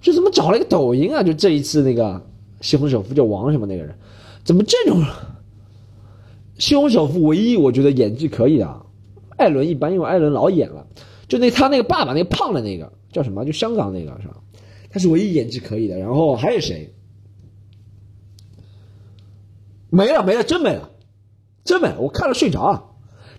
[0.00, 1.22] 就怎么找了一个抖音啊？
[1.22, 2.22] 就这一次那个
[2.60, 3.94] 西虹首富叫王什么那个人，
[4.44, 5.02] 怎么这种
[6.58, 8.82] 西虹首富唯一我觉得演技可以的，
[9.36, 10.86] 艾伦一般，因为艾伦老演了。
[11.28, 13.44] 就那他那个爸爸那个胖的那个叫什么？
[13.44, 14.36] 就香港那个是吧？
[14.90, 15.98] 他是唯一演技可以的。
[15.98, 16.94] 然后还有谁？
[19.90, 20.90] 没了没了，真没了，
[21.64, 22.00] 真没了！
[22.00, 22.84] 我看了睡着了。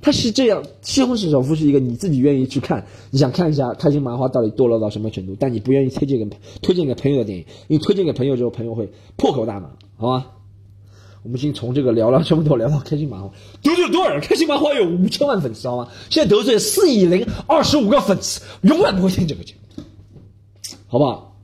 [0.02, 10.28] 他是这样，《西虹市首富》是一个你自己愿意去看，你想看一下开心麻花到底堕落到什么程度，但你不愿意推荐给推荐给朋友的电影，因为推荐给朋友之后，朋友会破口大骂，好吗？
[11.24, 13.32] 我们先从这个聊了这么多，聊到开心麻花，
[13.64, 14.22] 得罪多少人？
[14.22, 15.90] 开心麻花有五千万粉丝，好吗？
[16.10, 19.84] 现在得罪四亿零二十五个粉丝，永远不会听这个节目，
[20.88, 21.36] 好不好？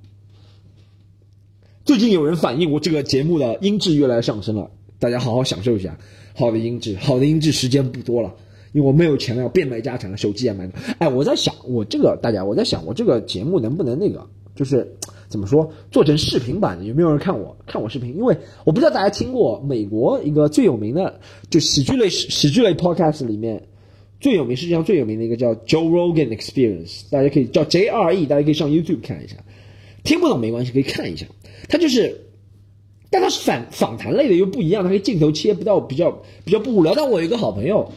[1.86, 4.70] 最近有人反映我这个节目的音质越来越上升了，
[5.04, 5.98] 大家好好享受一下
[6.34, 8.34] 好的音质，好的音质时间不多了。
[8.72, 10.72] 因为我没有钱了，要变卖家产了，手机也卖了。
[10.98, 14.96] 哎，我在想，我这个大家，我在想，我这个节目能不能那个，就是
[15.28, 16.86] 怎么说，做成视频版的？
[16.86, 18.16] 有没有人看我看我视频？
[18.16, 23.62] 因为我不知道大家听过美国一个最有名的，就喜剧类喜剧类 podcast 里面
[24.22, 29.36] 最有名，世界上最有名的一个叫 Joe Rogan Experience，大家可以叫 JRE，大家可以上 YouTube 看一下。
[30.06, 31.26] 听不懂没关系，可以看一下。
[31.68, 32.23] 他就是，
[33.14, 36.12] 但他是访访谈类的，又不一样，他可以镜头切不到，比较
[36.44, 36.94] 比较不无聊。
[36.94, 37.88] 但我有一个好朋友。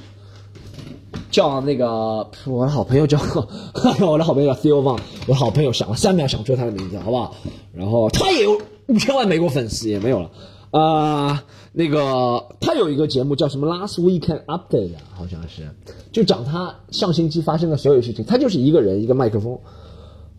[1.31, 3.19] 叫那个我的好朋友叫
[4.07, 7.35] 我的好朋友叫 Theo Von，我的好朋友想了三秒想出他的名字，好不好？
[7.75, 10.31] 然后他也有五千万美国粉丝，也没有了。
[10.71, 15.69] 啊，那个他有一个节目叫什么 Last Weekend Update，啊好像是，
[16.13, 18.25] 就讲他上星期发生的所有事情。
[18.25, 19.59] 他就是一个人一个麦克风，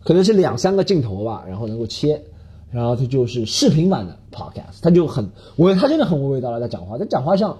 [0.04, 2.22] 可能是两三个镜头吧，然后能够切，
[2.71, 7.57] 然后他就是视频版的 Podcast，他就很我他真的很娓娓道来在讲话，在讲话上。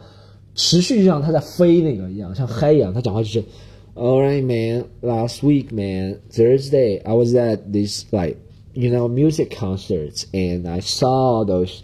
[0.56, 2.94] 持续就像他在飞那个一样，像嗨一样。
[2.94, 3.44] 他讲话就是
[3.96, 4.86] All right, man.
[5.02, 8.38] Last week, man, Thursday, I was at this like
[8.74, 11.82] you know music concerts, and I saw those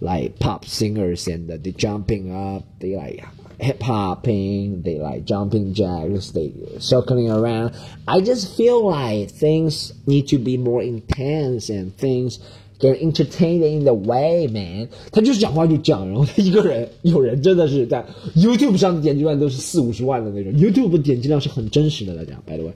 [0.00, 3.24] like pop singers and they jumping up, they like
[3.60, 7.74] hip hopping, they like jumping jacks, they circling around.
[8.08, 12.40] I just feel like things need to be more intense and things
[12.83, 14.89] get entertained in the way, man。
[15.11, 22.73] 他就是讲话就讲，然后他一个人，有人真的是在 YouTube 上的点击量都是四五十万的那种，YouTube 点击量是很真实的来讲，by the way。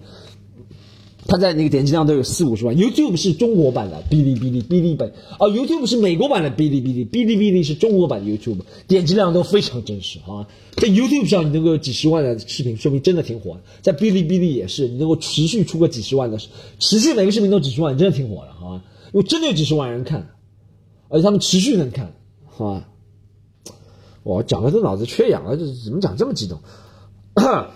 [1.30, 2.74] 它在那个点击量都有四五十万。
[2.74, 10.48] YouTube 是中国版的哔哩哔哩哔哩版啊，YouTube 是美国版的哔哩哔哩，哔哩哔哩是中国版的 YouTube，点击量都非常真实啊。
[10.78, 13.60] 在 YouTube 上你能够有几十万的视频，说明真的挺火。
[13.82, 16.38] 在哔哩哔哩也是，你能够持续出个几十万的，
[16.80, 18.82] 持续每个视频都几十万，真的挺火的，好吧？
[19.14, 20.30] 因为真的有几十万人看，
[21.10, 22.14] 而且他们持续能看，
[22.46, 22.90] 好吧？
[24.24, 26.60] 我讲的这脑子缺氧了，这怎么讲这么激动？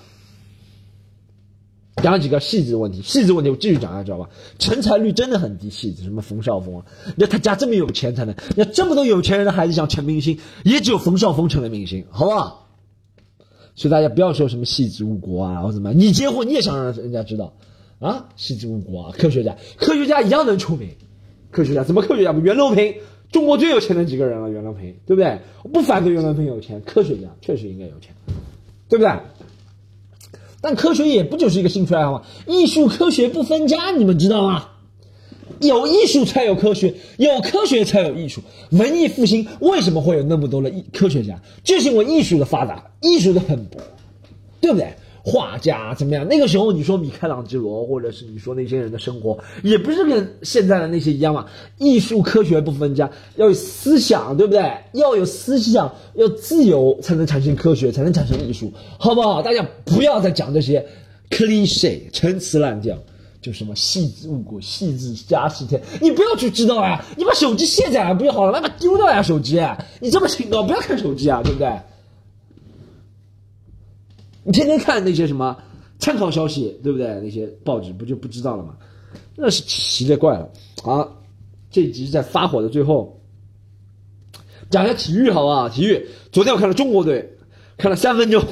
[2.02, 4.30] 讲几个细致问题，细致问题我继续讲下，知道吧？
[4.58, 12.70] 成才率真的很低，细致什么冯绍峰啊，你看他家这么有钱才能，那这么多有钱人的孩子想成明星，也只有冯绍峰成了明星，好不好？
[13.76, 17.54] 所以大家不要说什么戏子误国啊，或怎么，你结婚你也想让人家知道
[18.00, 18.30] 啊？
[18.36, 20.90] 戏子误国啊，科学家，科学家一样能出名，
[21.52, 22.32] 科学家怎么科学家？
[22.32, 22.96] 袁隆平，
[23.32, 25.40] 中国最有钱的几个人了，袁隆平，对不对？
[25.64, 28.14] 我不反对袁隆平有钱，科学家确实应该有钱，
[28.90, 29.12] 对不对？
[30.62, 32.24] 但科学也不就是一个兴趣爱好吗？
[32.48, 34.68] 艺术科学不分家，你们知道吗？
[35.60, 38.42] 有艺术才有科学，有科学才有艺术。
[38.72, 41.40] 文艺复兴为什么会有那么多的艺科学家？
[41.64, 43.78] 就是因为艺术的发达，艺术的蓬勃，
[44.60, 44.94] 对不对？
[45.24, 46.28] 画家怎么样？
[46.28, 51.46] 那个时候你说米开朗基罗，或者是你说那些人的生活，也不是跟现在的那些一样嘛。
[51.78, 54.62] 艺术科学不分家，要有思想，对不对？
[54.94, 59.42] 要有思想，要自由，才能产生科学，才能产生艺术，好不好？
[59.42, 60.86] 大家不要再讲这些
[61.30, 62.98] cliche 陈词滥调，
[63.42, 67.06] 就什么细致误国、细致加西天，你不要去知道啊！
[67.16, 68.52] 你把手机卸载了不就好了？
[68.54, 69.62] 那把丢掉呀，手机！
[70.00, 71.70] 你这么清高，不要看手机啊，对不对？
[74.44, 75.56] 你天天看那些什么
[76.00, 77.08] 参考消息，对不对？
[77.22, 78.76] 那些报纸不就不知道了吗？
[79.36, 80.50] 那是奇了怪了。
[80.82, 81.22] 好，
[81.70, 83.22] 这集在发火的最后，
[84.70, 85.70] 讲一下体育好不好？
[85.70, 87.38] 体育，昨天我看了中国队，
[87.78, 88.44] 看了三分钟，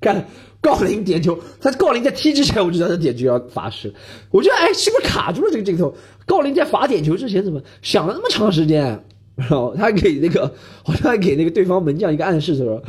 [0.00, 0.28] 看
[0.60, 3.92] 郜林点球，他郜林在踢之前我就知道他点球要罚失，
[4.30, 5.94] 我觉得哎，是不是卡住了这个镜头？
[6.26, 9.02] 郜林在罚点球之前怎么想了那么长时间？
[9.34, 10.52] 然后他给那个
[10.84, 12.82] 好像还给那个对方门将一个暗示，他说。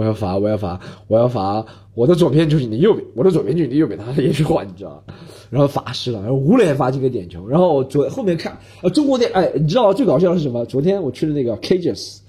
[0.00, 1.66] 我要罚，我要罚，我要罚！
[1.92, 5.04] 我的左边就是你的右边，我的左边就是你的右边，他也是换，你知道
[5.50, 10.64] 然后罚失了，然后吴磊罚进个点球，然后昨后面看，呃，中国队，哎，你知道最搞笑的是什么？
[10.64, 12.20] 昨天我去了那个 Cages，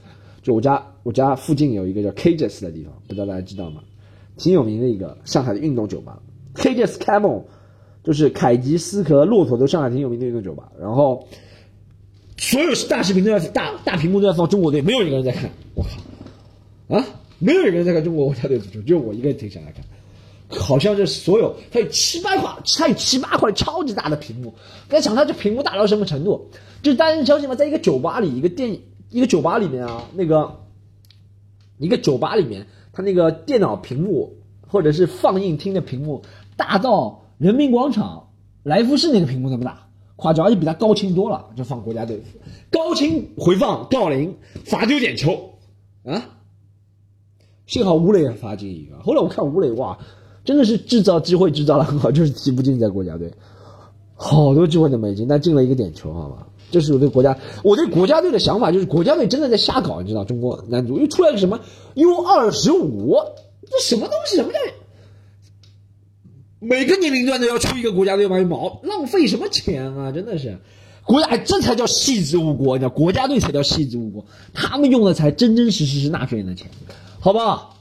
[0.41, 3.81] 就我家我家附近有一个叫 Cages 的地方，不知道大家知道吗？
[4.35, 6.19] 挺有名的一个上海的运动酒吧
[6.55, 7.43] ，Cages Camel，
[8.03, 10.69] 就是凯吉斯和骆驼都上海挺有名的运动酒吧。
[10.77, 11.25] 然后
[12.35, 15.85] 所有大视频都在大大屏幕都在放中国队，没有一个人在看，我
[16.89, 17.05] 靠，啊！
[17.41, 19.83] 没有人在看中国国家队足球，就我一个人停下来看。
[20.49, 24.53] 好像这所有，它有七八块，它有七八块超级大的屏幕。
[24.89, 26.49] 大家想，它这屏幕大到什么程度？
[26.83, 27.55] 就是大家相信吗？
[27.55, 28.77] 在一个酒吧里，一个电
[29.09, 30.59] 一个酒吧里面啊，那个
[31.77, 36.21] 一个酒吧里面，它那个电脑屏幕或者是放映厅的屏幕，
[36.57, 38.27] 大到人民广场
[38.61, 41.49] 来福士那个屏幕那么大，夸张，而且比它高清多了。
[41.55, 42.21] 就放国家队，
[42.69, 45.55] 高清回放郜林罚丢点球
[46.03, 46.39] 啊！
[47.71, 49.97] 幸好吴磊罚进一个，后来我看吴磊哇，
[50.43, 53.33] 真的是制造机会制造的很好，就是踢不进在国家队，
[54.13, 56.47] 好多机会都没进，但进了一个点球，好吧？
[56.69, 60.25] 这是我对国家，我对国家队的想法就是国家队真的在瞎搞，你知道？
[60.25, 61.61] 中国男足又出来个什么
[61.93, 63.15] U 二十五，
[63.69, 64.35] 这什么东西？
[64.35, 64.59] 什么叫
[66.59, 68.37] 每个年龄段都要出一个国家队吗？
[68.41, 70.11] 毛浪费什么钱啊？
[70.11, 70.57] 真的是，
[71.05, 72.89] 国家这才叫细致误国，你知道？
[72.89, 76.69] 国家队才叫细致误国，他们用的才真真实实是纳税人的钱。
[77.23, 77.75] 好不好？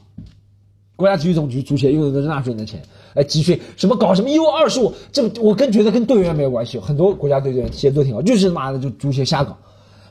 [0.95, 2.83] 国家体育总局足协用的都是纳税人的钱，
[3.15, 9.57] 哎，集训什么搞什么 U 二十五，这我跟觉得跟队员没有关系，很多国家队队员其实都挺好，就是妈的就足协瞎搞，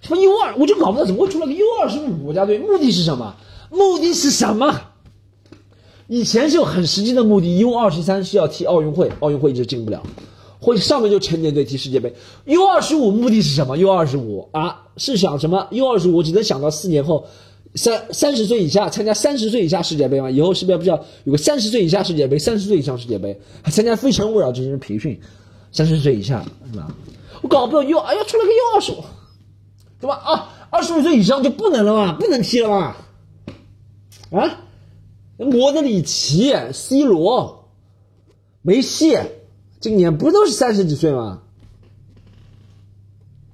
[0.00, 3.36] 什么 U 二，我就搞不到怎么会出来个 U 二十五国家队，目的是什么？
[3.70, 4.80] 目的是什么？
[6.08, 10.02] 以前是有很实际的目的，U 二十三是要踢奥运会，奥运会一直进不了，
[10.60, 12.12] 或者上面就成年队踢世界杯
[12.46, 17.26] ，U 二十五目的是什么？U 二十五啊，是想什么？U 二十五只能想到四年后。
[17.74, 20.30] 三三十岁以下参加三十岁以下世界杯吗？
[20.30, 23.40] 以后是不是不是要有个三十岁以下世界杯，三十岁以上世界杯？
[23.62, 25.20] 还参加非诚勿扰这些培训，
[25.70, 26.92] 三十岁以下是吧？
[27.42, 29.04] 我搞不懂又哎呀出了个又二十五，
[30.00, 30.16] 对吧？
[30.16, 32.16] 啊，二十五岁以上就不能了吗？
[32.18, 32.96] 不能踢了吗？
[34.32, 34.60] 啊，
[35.36, 37.70] 莫德里奇、C 罗、
[38.62, 39.16] 梅西，
[39.78, 41.42] 今年不都是三十几岁吗？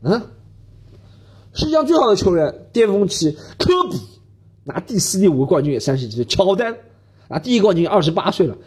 [0.03, 0.27] 啊？
[1.57, 3.99] 世界上最好的球员，巅峰期科比
[4.65, 6.77] 拿第四、第五个冠军也三十几岁，乔丹
[7.29, 8.59] 拿第一个冠军二十八岁了，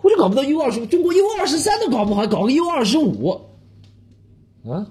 [0.00, 3.28] 我就搞不到 U 二十，中国 U 二十三都搞不好，还搞个 U 二十五
[4.64, 4.86] 啊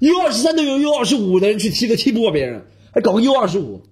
[0.00, 3.82] ？U 二十三都有 U 二十五的人去踢，都踢不过别人，还搞个 U 二十五，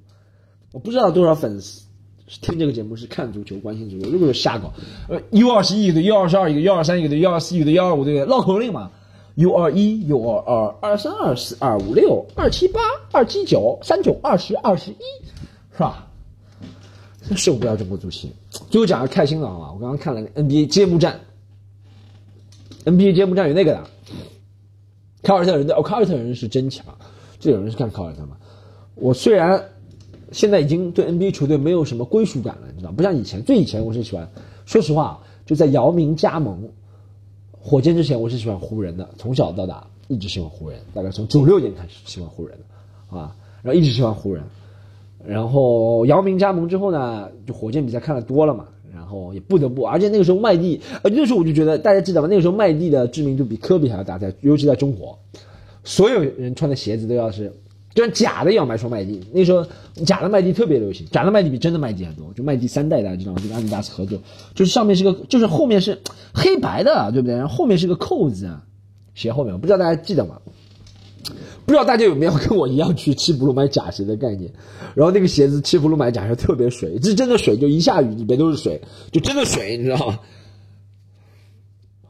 [0.73, 1.83] 我不知道多少粉丝
[2.27, 4.09] 是听这个节目是看足球、关心足球。
[4.11, 4.73] 如果是瞎搞，
[5.11, 8.93] 呃，U 二十一个队，U 二十二一个，U 二三一个队，U 二四一个队，U 二五队，绕口令嘛。
[9.37, 12.81] U 二一、U 二二、二三、二四、二五六、二七八、
[13.13, 14.97] 二七九、三九二十、二十一，
[15.73, 16.07] 是吧？
[17.27, 18.29] 真受不了中国足协。
[18.69, 21.19] 最后讲个开心的啊，我刚刚看了 NBA 揭幕战
[22.85, 23.85] ，NBA 揭幕战有那个的，
[25.23, 26.85] 凯尔特人的哦，凯尔特人是真强。
[27.41, 28.37] 这有人是看凯尔特吗？
[28.97, 29.65] 我虽然
[30.31, 33.43] 现在已经对 NBA 球队没有什么归属感了，你知道，不像以前。
[33.43, 34.29] 最以前我是喜欢，
[34.67, 36.69] 说实话，就在姚明加盟。
[37.65, 44.43] 火箭之前我是喜欢湖人的，从小到大一直喜欢湖人，大概从九六年开始喜欢湖人的，啊，然后一直喜欢湖人，
[45.25, 52.27] 然后姚明加盟之后呢，就火箭比赛看的多了嘛，然后也不得不，而且那个时候麦蒂，呃，那时候我就觉得大家记得吗？
[52.29, 55.17] 那个时候麦蒂的知名度比科比还要大，在尤其在中国，
[55.85, 57.53] 所有人穿的鞋子都要是。
[57.95, 59.67] 就是假的也要买双麦迪，那时候
[60.05, 62.33] 假的麦迪特别流行，假的麦迪比真的麦迪还多。
[62.35, 63.39] 就麦迪三代大家知道吗？
[63.43, 64.19] 就跟阿迪达斯合作，
[64.55, 66.01] 就是上面是个，就是后面是
[66.33, 67.37] 黑白的，对不对？
[67.37, 68.51] 然后后面是个扣子，
[69.15, 70.41] 鞋后面，不知道大家记得吗？
[71.65, 74.53] 不知道大家有没有跟我一样去七浦路买假鞋的概念？
[74.95, 78.81] 然后那个鞋子七浦路买假鞋特别水，是真的水，就一下雨里面都是水，
[79.13, 80.19] 就真的水，你知道吗？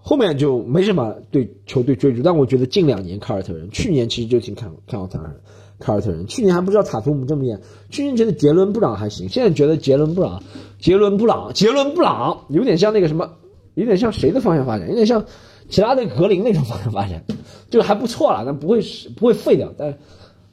[0.00, 5.40] 后面就没什么对球队追逐，但我觉得近两年凯尔特人，去年其实就挺看看好他的。
[5.82, 10.42] 凯尔特人去年还不知道塔图姆这么厉害，去年觉得杰伦布朗还行，现在觉得杰伦布朗、
[10.78, 13.32] 杰伦布朗、杰伦布朗有点像那个什么，
[13.74, 15.24] 有点像谁的方向发展，有点像
[15.68, 17.24] 其他的格林那种方向发展，
[17.68, 18.80] 就还不错了，但不会
[19.16, 19.98] 不会废掉，但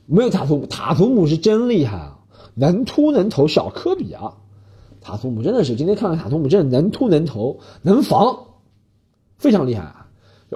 [0.06, 2.20] 没有塔图姆，塔图姆是真厉害啊，
[2.56, 4.34] 能突能投，小科比啊，
[5.02, 8.39] 塔图姆真的是今天看了塔图姆真的能突能投能防，
[9.38, 10.08] 非常厉害啊。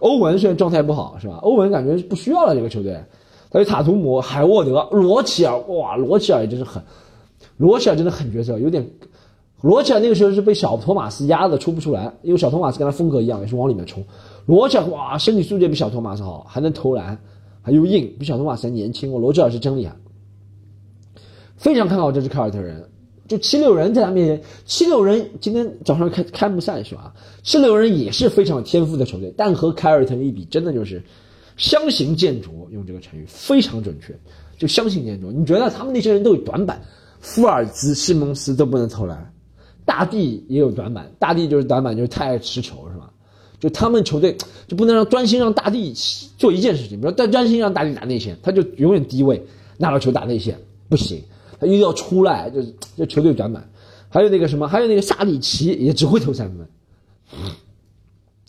[0.01, 1.35] 欧文虽然状态不好是吧？
[1.43, 3.05] 欧文感觉不需要了这个球队。
[3.53, 6.81] 还有塔图姆、海沃德、罗齐尔，哇，罗齐尔也真是狠，
[7.57, 8.83] 罗齐尔真的狠角色，有点，
[9.61, 14.03] 罗齐尔那个时候是被小托马斯压的，出不出来，因为小托马斯跟他风格一样，也是往里面冲。
[14.47, 17.15] 罗齐尔哇，身体素质比小托马斯好，还能投篮，
[17.61, 19.11] 还又硬，比小托马斯还年轻。
[19.11, 19.95] 我罗齐尔是真厉害，
[21.55, 22.89] 非常看好这支凯尔特人。
[23.27, 27.13] 就七六人在他面前，七六人今天早上开开幕赛是吧？
[27.43, 31.03] 七六人也是非常有天赋的球队，但和凯尔特人一比，真的就是。
[31.63, 34.13] 相形见绌，用这个成语非常准确。
[34.57, 36.81] 就相形见绌，你觉得他们那些人都有短板，
[37.21, 39.33] 福尔兹、西蒙斯都不能投篮，
[39.85, 43.09] 大帝也有短板，大帝就是短板就是太爱持球，是吧？
[43.61, 44.35] 就他们球队
[44.67, 45.93] 就不能让专心让大帝
[46.37, 49.41] 做一件事情，比如专专心让大帝打内线，他就永远低位
[49.77, 51.23] 拿到球打内线不行，
[51.61, 53.69] 他一定要出来，就是这球队短板。
[54.09, 56.67] 还有那个什么，还有那个萨里奇也只会投三分，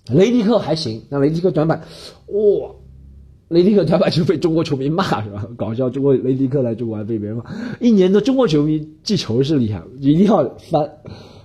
[0.09, 1.81] 雷迪克还行，那雷迪克短板，
[2.27, 2.71] 哇！
[3.55, 5.49] 雷迪克短板就被中国球迷骂是吧？
[5.57, 7.45] 搞笑，中国雷迪克来中国还被别人骂。
[7.81, 10.91] 一年的中国球迷记仇是厉害，一定要翻，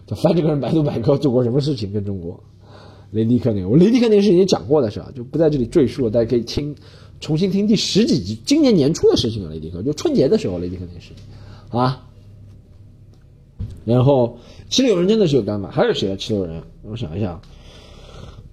[0.08, 2.43] 就翻这个人百度百科做过什么事情跟中国。
[3.12, 5.12] 雷迪克那个，我雷迪克那个事情也讲过的是吧？
[5.15, 6.76] 就不在这里赘述了，大家可以听，
[7.19, 9.52] 重新听第十几集，今年年初的事情啊。
[9.52, 12.08] 雷迪克就春节的时候，雷迪克那个事情，啊。
[13.86, 16.15] 然后七六人真的是有干法，还有谁啊？
[16.17, 17.39] 七六人，我想一下，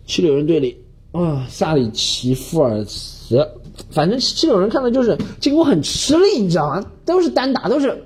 [0.06, 0.78] 七六人队里
[1.16, 3.46] 啊，萨里奇、富尔茨。
[3.90, 6.84] 反正这种人看的就是进攻很吃力，你知道吗？
[7.04, 8.02] 都是单打，都是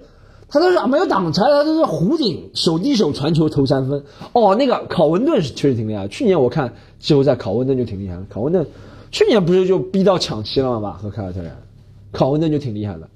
[0.49, 4.03] 他都是没有挡拆，他都是弧顶手递手传球投三分。
[4.33, 6.09] 哦，那个考文顿是确实挺厉害。
[6.09, 8.25] 去年我看季后赛考文顿就挺厉害的。
[8.29, 8.67] 考文顿
[9.13, 10.93] 去年不是就逼到抢七了吗？
[10.95, 11.53] 和凯尔特人，
[12.11, 13.09] 考文顿就挺厉害的。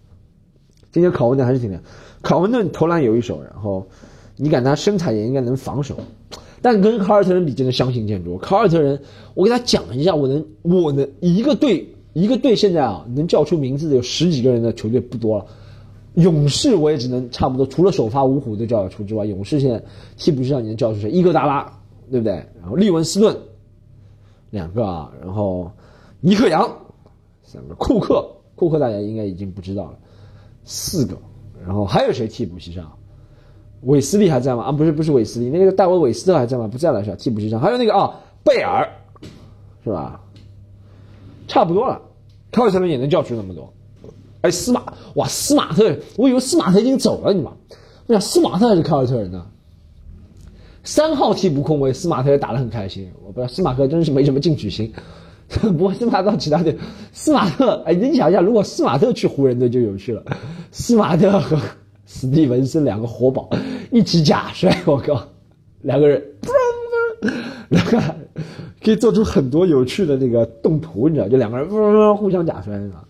[0.93, 1.83] 今年考文顿还是挺厉害。
[2.23, 3.85] 考文顿投篮有一手，然后
[4.37, 5.97] 你感他身材也应该能防守。
[6.65, 8.39] 但跟凯尔特人比，真的相形见绌。
[8.39, 8.99] 凯尔特人，
[9.35, 11.95] 我给他讲一下，我能，我能一个队。
[12.15, 15.47] 一个队现在啊，能叫出名字的有十几个人的球队不多了。
[16.15, 19.83] 勇士我也只能差不多，除了首发五虎都叫得出之外，勇士现在
[20.17, 21.11] 替补席上你能叫出谁？
[21.11, 21.71] 伊戈达拉，
[22.11, 22.33] 对不对？
[22.59, 23.37] 然后利文斯顿，
[24.49, 25.71] 两个啊，然后
[26.21, 26.67] 尼克杨，
[27.43, 29.99] 三个库克，库克大家应该已经不知道了，
[30.65, 31.15] 四个，
[31.63, 32.91] 然后还有谁替补席上？
[33.85, 34.65] 韦斯利还在吗？
[34.65, 36.69] 啊，不是不是韦斯利，那个戴维韦斯特还在吗？
[36.69, 37.17] 不在了是吧？
[37.19, 38.89] 替补席上还有那个啊贝尔，
[39.85, 40.21] 是吧？
[41.47, 42.01] 差不多了，
[42.51, 43.73] 凯尔特人也能叫出那么多。
[44.41, 44.83] 哎，斯马
[45.15, 47.53] 哇，斯马特，我以为斯马特已经走了，你妈！
[48.07, 49.47] 我想斯马特还是凯尔特人呢。
[50.83, 53.11] 三号替补控卫，斯马特也打得很开心。
[53.25, 54.93] 我不知道斯马特真是没什么进取心。
[55.49, 56.77] 不过斯马特其他队，
[57.13, 60.23] 斯马特，哎，你想一下，如果斯马特去湖人队就有趣了。
[60.73, 61.59] 斯马特和
[62.07, 63.49] 史蒂文森两个活宝
[63.91, 65.29] 一起假摔，我靠，
[65.83, 66.23] 两个人，
[67.69, 68.03] 两个。
[68.83, 71.67] 可以做出很多有趣的那个动图，你知道，就两个人
[72.19, 73.05] 互相假摔是吧？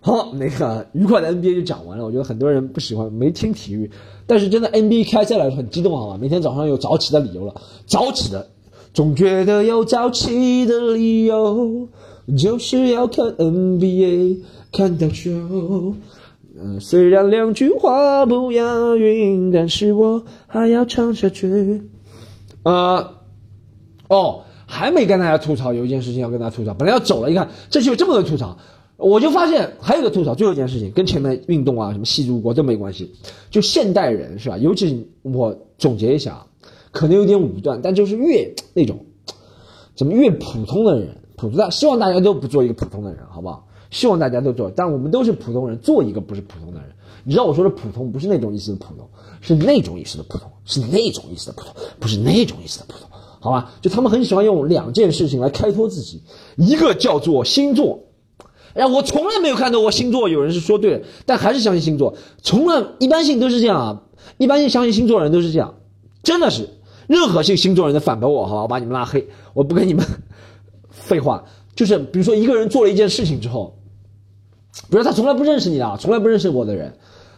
[0.00, 2.04] 好，那个愉快的 NBA 就讲完了。
[2.04, 3.90] 我觉得很多人不喜欢没听体育，
[4.26, 6.18] 但是真的 NBA 开赛了很激动，好吧？
[6.20, 7.54] 每天早上有早起的理由了，
[7.86, 8.50] 早起的，
[8.92, 11.88] 总觉得有早起的理由，
[12.36, 14.40] 就是要看 NBA
[14.70, 15.94] 看到球。
[16.60, 21.82] 嗯，虽然两句话不押韵，但是我还要唱下去。
[22.62, 23.12] 啊，
[24.08, 26.74] 哦，还没跟大家吐槽，有一件事情要跟大家吐槽。
[26.74, 28.58] 本来要走了，一看这期有这么多吐槽。
[28.96, 33.14] 我就发现还有个吐槽，最后一件事情跟前面运动啊、什么戏诸国都没关系，
[33.48, 34.58] 就现代人是吧？
[34.58, 36.44] 尤其我总结一下，
[36.90, 39.06] 可能有点武断，但就是越那种
[39.94, 43.67] 怎么越普通的人，普通，希望大家都不做一个普通的人，好不好？
[43.90, 46.90] 希望大家都做，但我们都是普通人，做一个不是普通的人。
[47.24, 49.08] 你知道我说的普通不是那种意思的普通，
[49.40, 53.08] 是那种意思的普通，是那种意思的普通，不是那种意思的普通，
[53.40, 53.72] 好吧？
[53.82, 56.22] 就他们很喜欢用两件事情来开脱自己，
[56.56, 58.04] 一个叫做星座。
[58.74, 62.14] 哎，我从来没有看到过星座有人是说对了，但还是相信星座。
[62.42, 64.02] 从来一般性都是这样啊，
[64.36, 65.74] 一般性相信星座的人都是这样，
[66.22, 66.68] 真的是。
[67.08, 70.04] 任何信星座人的反驳我，好吧，我把你们拉黑，我不跟你们
[70.90, 71.46] 废话。
[71.74, 73.77] 就是比如说一个人做了一件事情之后，
[74.90, 76.96] 比如他从来不认识你的，从来不认识我的人，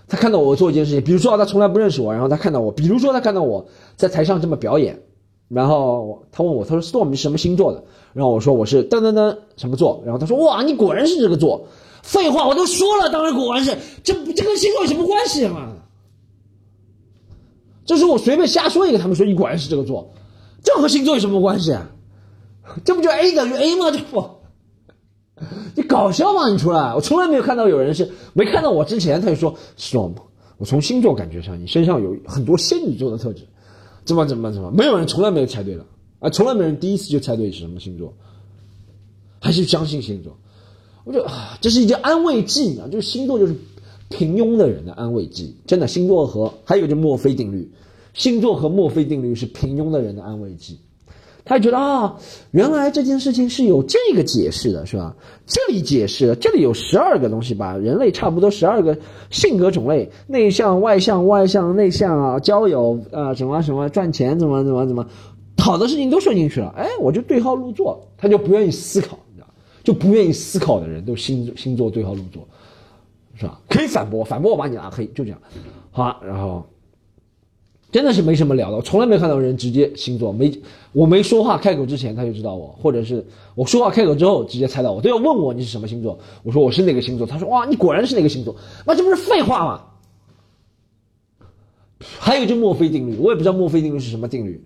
[0.09, 3.66] 他看到我做一件事情，比如说他从来不认识我，然后他看到我，比如说他看到我
[3.97, 5.03] 在台上这么表演。
[5.49, 7.82] 然后他问我，他说：“Storm 你是什么星座的？”
[8.14, 11.66] 然后我说：“我是噔噔噔什么座？”然后他说：“哇，你果然是这个座。”
[12.05, 13.76] 废话，我都说了，当然果然是。
[14.05, 15.72] 这这跟星座有什么关系嘛？
[17.84, 20.12] 这是我随便瞎说一个，他们说你果然是这个座，
[20.62, 21.72] 这和星座有什么关系？
[21.72, 21.91] 啊？
[22.84, 23.91] 这不就 A 等于 A 吗？
[23.91, 24.24] 这不，
[25.75, 26.49] 你搞笑吗？
[26.51, 26.95] 你出来！
[26.95, 30.14] 我从来没有看到有人是没看到我之前他就说：“Storm，
[30.59, 33.43] 我从星座感觉上，你身上有很多仙女座的特质。”
[34.05, 34.71] 怎么怎么怎么？
[34.73, 35.85] 没有人从来没有猜对了
[36.18, 36.31] 啊！
[36.31, 38.14] 从来没人第一次就猜对是什么星座，
[39.41, 40.37] 还是相信星座？
[41.05, 42.89] 我觉得啊，这是一件安慰剂啊！
[42.91, 43.55] 就是星座就是
[44.09, 45.87] 平庸的人的安慰剂，真的。
[45.87, 47.71] 星座和还有就墨菲定律，
[48.14, 50.81] 星座和墨菲定律是平庸的人的安慰剂。
[51.45, 52.16] 他就觉得啊，
[52.51, 55.16] 原来这件事情是有这个解释的，是吧？
[55.47, 57.76] 这里解释了，这里有十二个东西吧？
[57.76, 58.97] 人类差不多十二个
[59.30, 65.07] 性格种类，内向、外向、外向、内向啊，交友啊，什么什么，赚钱怎么怎么怎么，
[65.59, 66.72] 好的事情都说进去了。
[66.76, 69.47] 哎，我就对号入座，他就不愿意思考，你知道
[69.82, 72.47] 就不愿意思考的人都星星座对号入座，
[73.34, 73.61] 是吧？
[73.68, 75.38] 可以反驳，反驳我把你拉黑，就这样。
[75.91, 76.64] 好，然后。
[77.93, 80.53] 真的是没什么聊的，我从来没看到人直接星座没，
[80.93, 83.26] 我没说话开口之前他就知道我，或者是
[83.57, 88.55] 我说话开口之后直接猜到我，都要问我你是什么星座，我说我是哪个星座，他说哇你果然是哪个星座，
[88.86, 89.82] 那这不是废话吗？
[92.18, 94.64] 还有就墨菲定律，我也不知道墨菲定律是什么定律，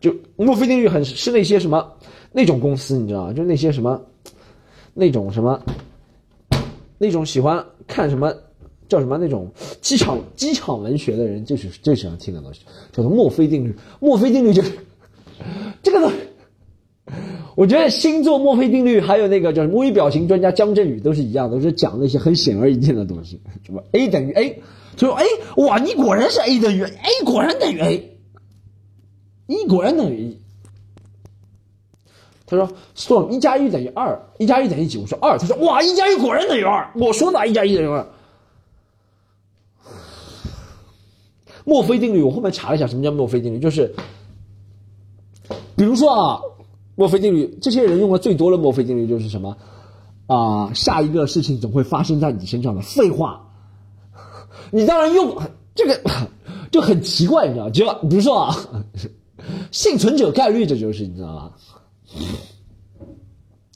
[0.00, 1.92] 就墨菲定律很是那些什么
[2.32, 3.32] 那种公司你知道吗？
[3.34, 4.00] 就那些什么
[4.94, 5.60] 那种什么
[6.96, 8.32] 那种喜欢看什么。
[8.88, 12.60] 叫什么那种机场机场文学的人就是最喜欢听的东西，
[12.92, 13.74] 叫做墨菲定律。
[14.00, 14.72] 墨菲定律就是
[15.82, 16.12] 这个，
[17.56, 24.62] 我觉得星座墨菲定律还有那个叫什么微表情专家姜振宇都是一样，都是讲那些很显而易见的东西，什么 A 等于 A，
[24.96, 25.24] 他说 A
[25.56, 28.18] 哇，你果然是 A 等于 A，果然等于 A，
[29.46, 30.38] 一果然等于一。
[32.46, 34.98] 他说 Storm 一加一等于二，一加一等于几？
[34.98, 38.06] 我说二，他说哇，一加一果然等于二，我说哪一加一等于二？
[41.64, 43.58] 墨菲定律，我后面查了一下，什么叫墨菲定律？
[43.58, 43.94] 就是，
[45.76, 46.40] 比如说啊，
[46.94, 49.56] 墨菲定律，这些人用的最多的墨菲定律就是什么？
[50.26, 52.82] 啊，下一个事情总会发生在你身上的。
[52.82, 53.48] 废话，
[54.70, 55.36] 你当然用
[55.74, 56.00] 这个
[56.70, 57.70] 就很奇怪，你知道吗？
[57.70, 58.56] 就比如说啊，
[59.70, 61.52] 幸存者概率，这就是你知道吗？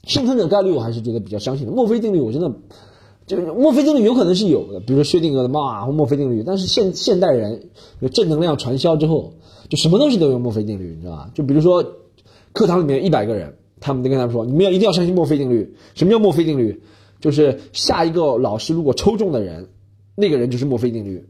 [0.03, 1.71] 幸存者概率，我还是觉得比较相信的。
[1.71, 2.51] 墨菲定律，我真的。
[3.29, 7.69] 就墨菲定律有可能是有的，比如说薛定谔的猫啊或墨菲定律，但是现现代人
[7.99, 9.35] 有正能量传销之后，
[9.69, 11.29] 就什么东西都用墨菲定律，你知道吧？
[11.35, 11.85] 就比如说
[12.53, 15.75] 课堂里面一百个人，他们都跟他们说，你们要一定要相信墨菲定律。
[15.93, 16.81] 什么叫墨菲定律？
[17.19, 19.69] 就是下一个老师如果抽中的人，
[20.15, 21.27] 那个人就是墨菲定律，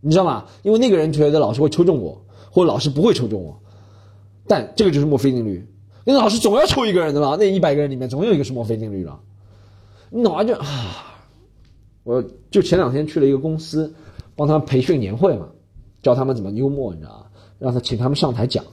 [0.00, 0.46] 你知道吗？
[0.62, 3.60] 因为那个人觉得老师会抽中我，或者老师不会抽中我，
[4.46, 5.66] 但这个就是墨菲定律。
[6.06, 9.20] 那老师总要抽一个人的嘛，那一百个人里面总有一个是墨菲定律了，
[10.08, 11.08] 你脑就啊。
[12.04, 13.94] 我就前两天去了一个公司，
[14.34, 15.48] 帮他们培训年会嘛，
[16.02, 17.26] 教他们怎么幽默，你知道吧？
[17.58, 18.64] 让他请他们上台讲，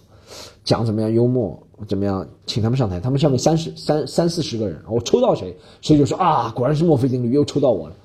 [0.64, 3.00] 讲怎么样幽默，怎么样，请他们上台。
[3.00, 7.96] 他们上面三十三三四十个人，我抽到谁，谁就说啊，果然是墨菲定律，又抽到我了。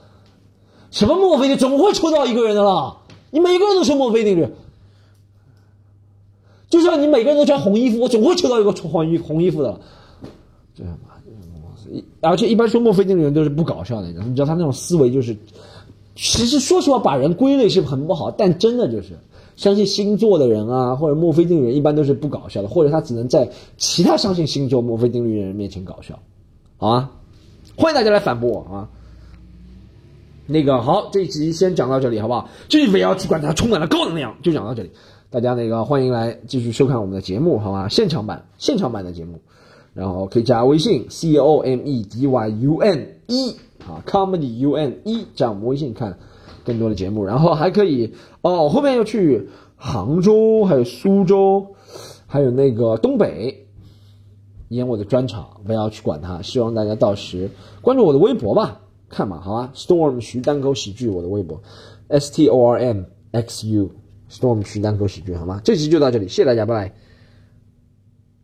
[0.90, 2.98] 什么墨菲定律，总会抽到一个人的啦。
[3.30, 4.48] 你每个人都是墨菲定律，
[6.68, 9.80] 就像你每个人都穿红衣服，我总会抽到一个穿黄衣红衣服的。
[10.76, 11.13] 这样吧，
[12.20, 15.36] 而且一般说墨菲定律的人都是不搞笑的，你知道他那种思维就是，
[16.14, 19.18] 其实说实话把人归类是很不好，但真的就是
[19.56, 26.18] 相信星座的人啊，或者墨菲定律人一般都是不搞笑的，或者他只能在其他相信星座墨菲定律人面前搞笑，
[26.76, 27.10] 好吗？
[27.76, 28.88] 欢迎大家来反驳我啊！
[30.46, 32.48] 那个好，这一集先讲到这里，好不好？
[32.68, 34.90] 这围绕去管它充满了高能量，就讲到这里。
[35.30, 37.88] 大家那个欢迎来继续收看我们的节目，好吧？
[37.88, 39.40] 现场版，现场版的节目，
[39.94, 43.50] 然后可以加微信 c o m e d y u n 一
[43.86, 46.18] 啊，comedy u n 一，加我们微信看
[46.64, 51.74] 更多的节目，然后还可以哦，后面要去杭州，还有苏州，
[52.26, 53.66] 还有那个东北
[54.68, 56.42] 演我的专场，不要去管它。
[56.42, 61.62] 希望大家到时关注我的微博吧，看嘛，好吧？Storm 徐单口喜剧，我的微博
[62.08, 63.90] s t o r m x u。
[64.30, 65.60] Storm 徐单口喜剧，好吗？
[65.62, 67.03] 这期就到这里，谢谢大家，拜拜。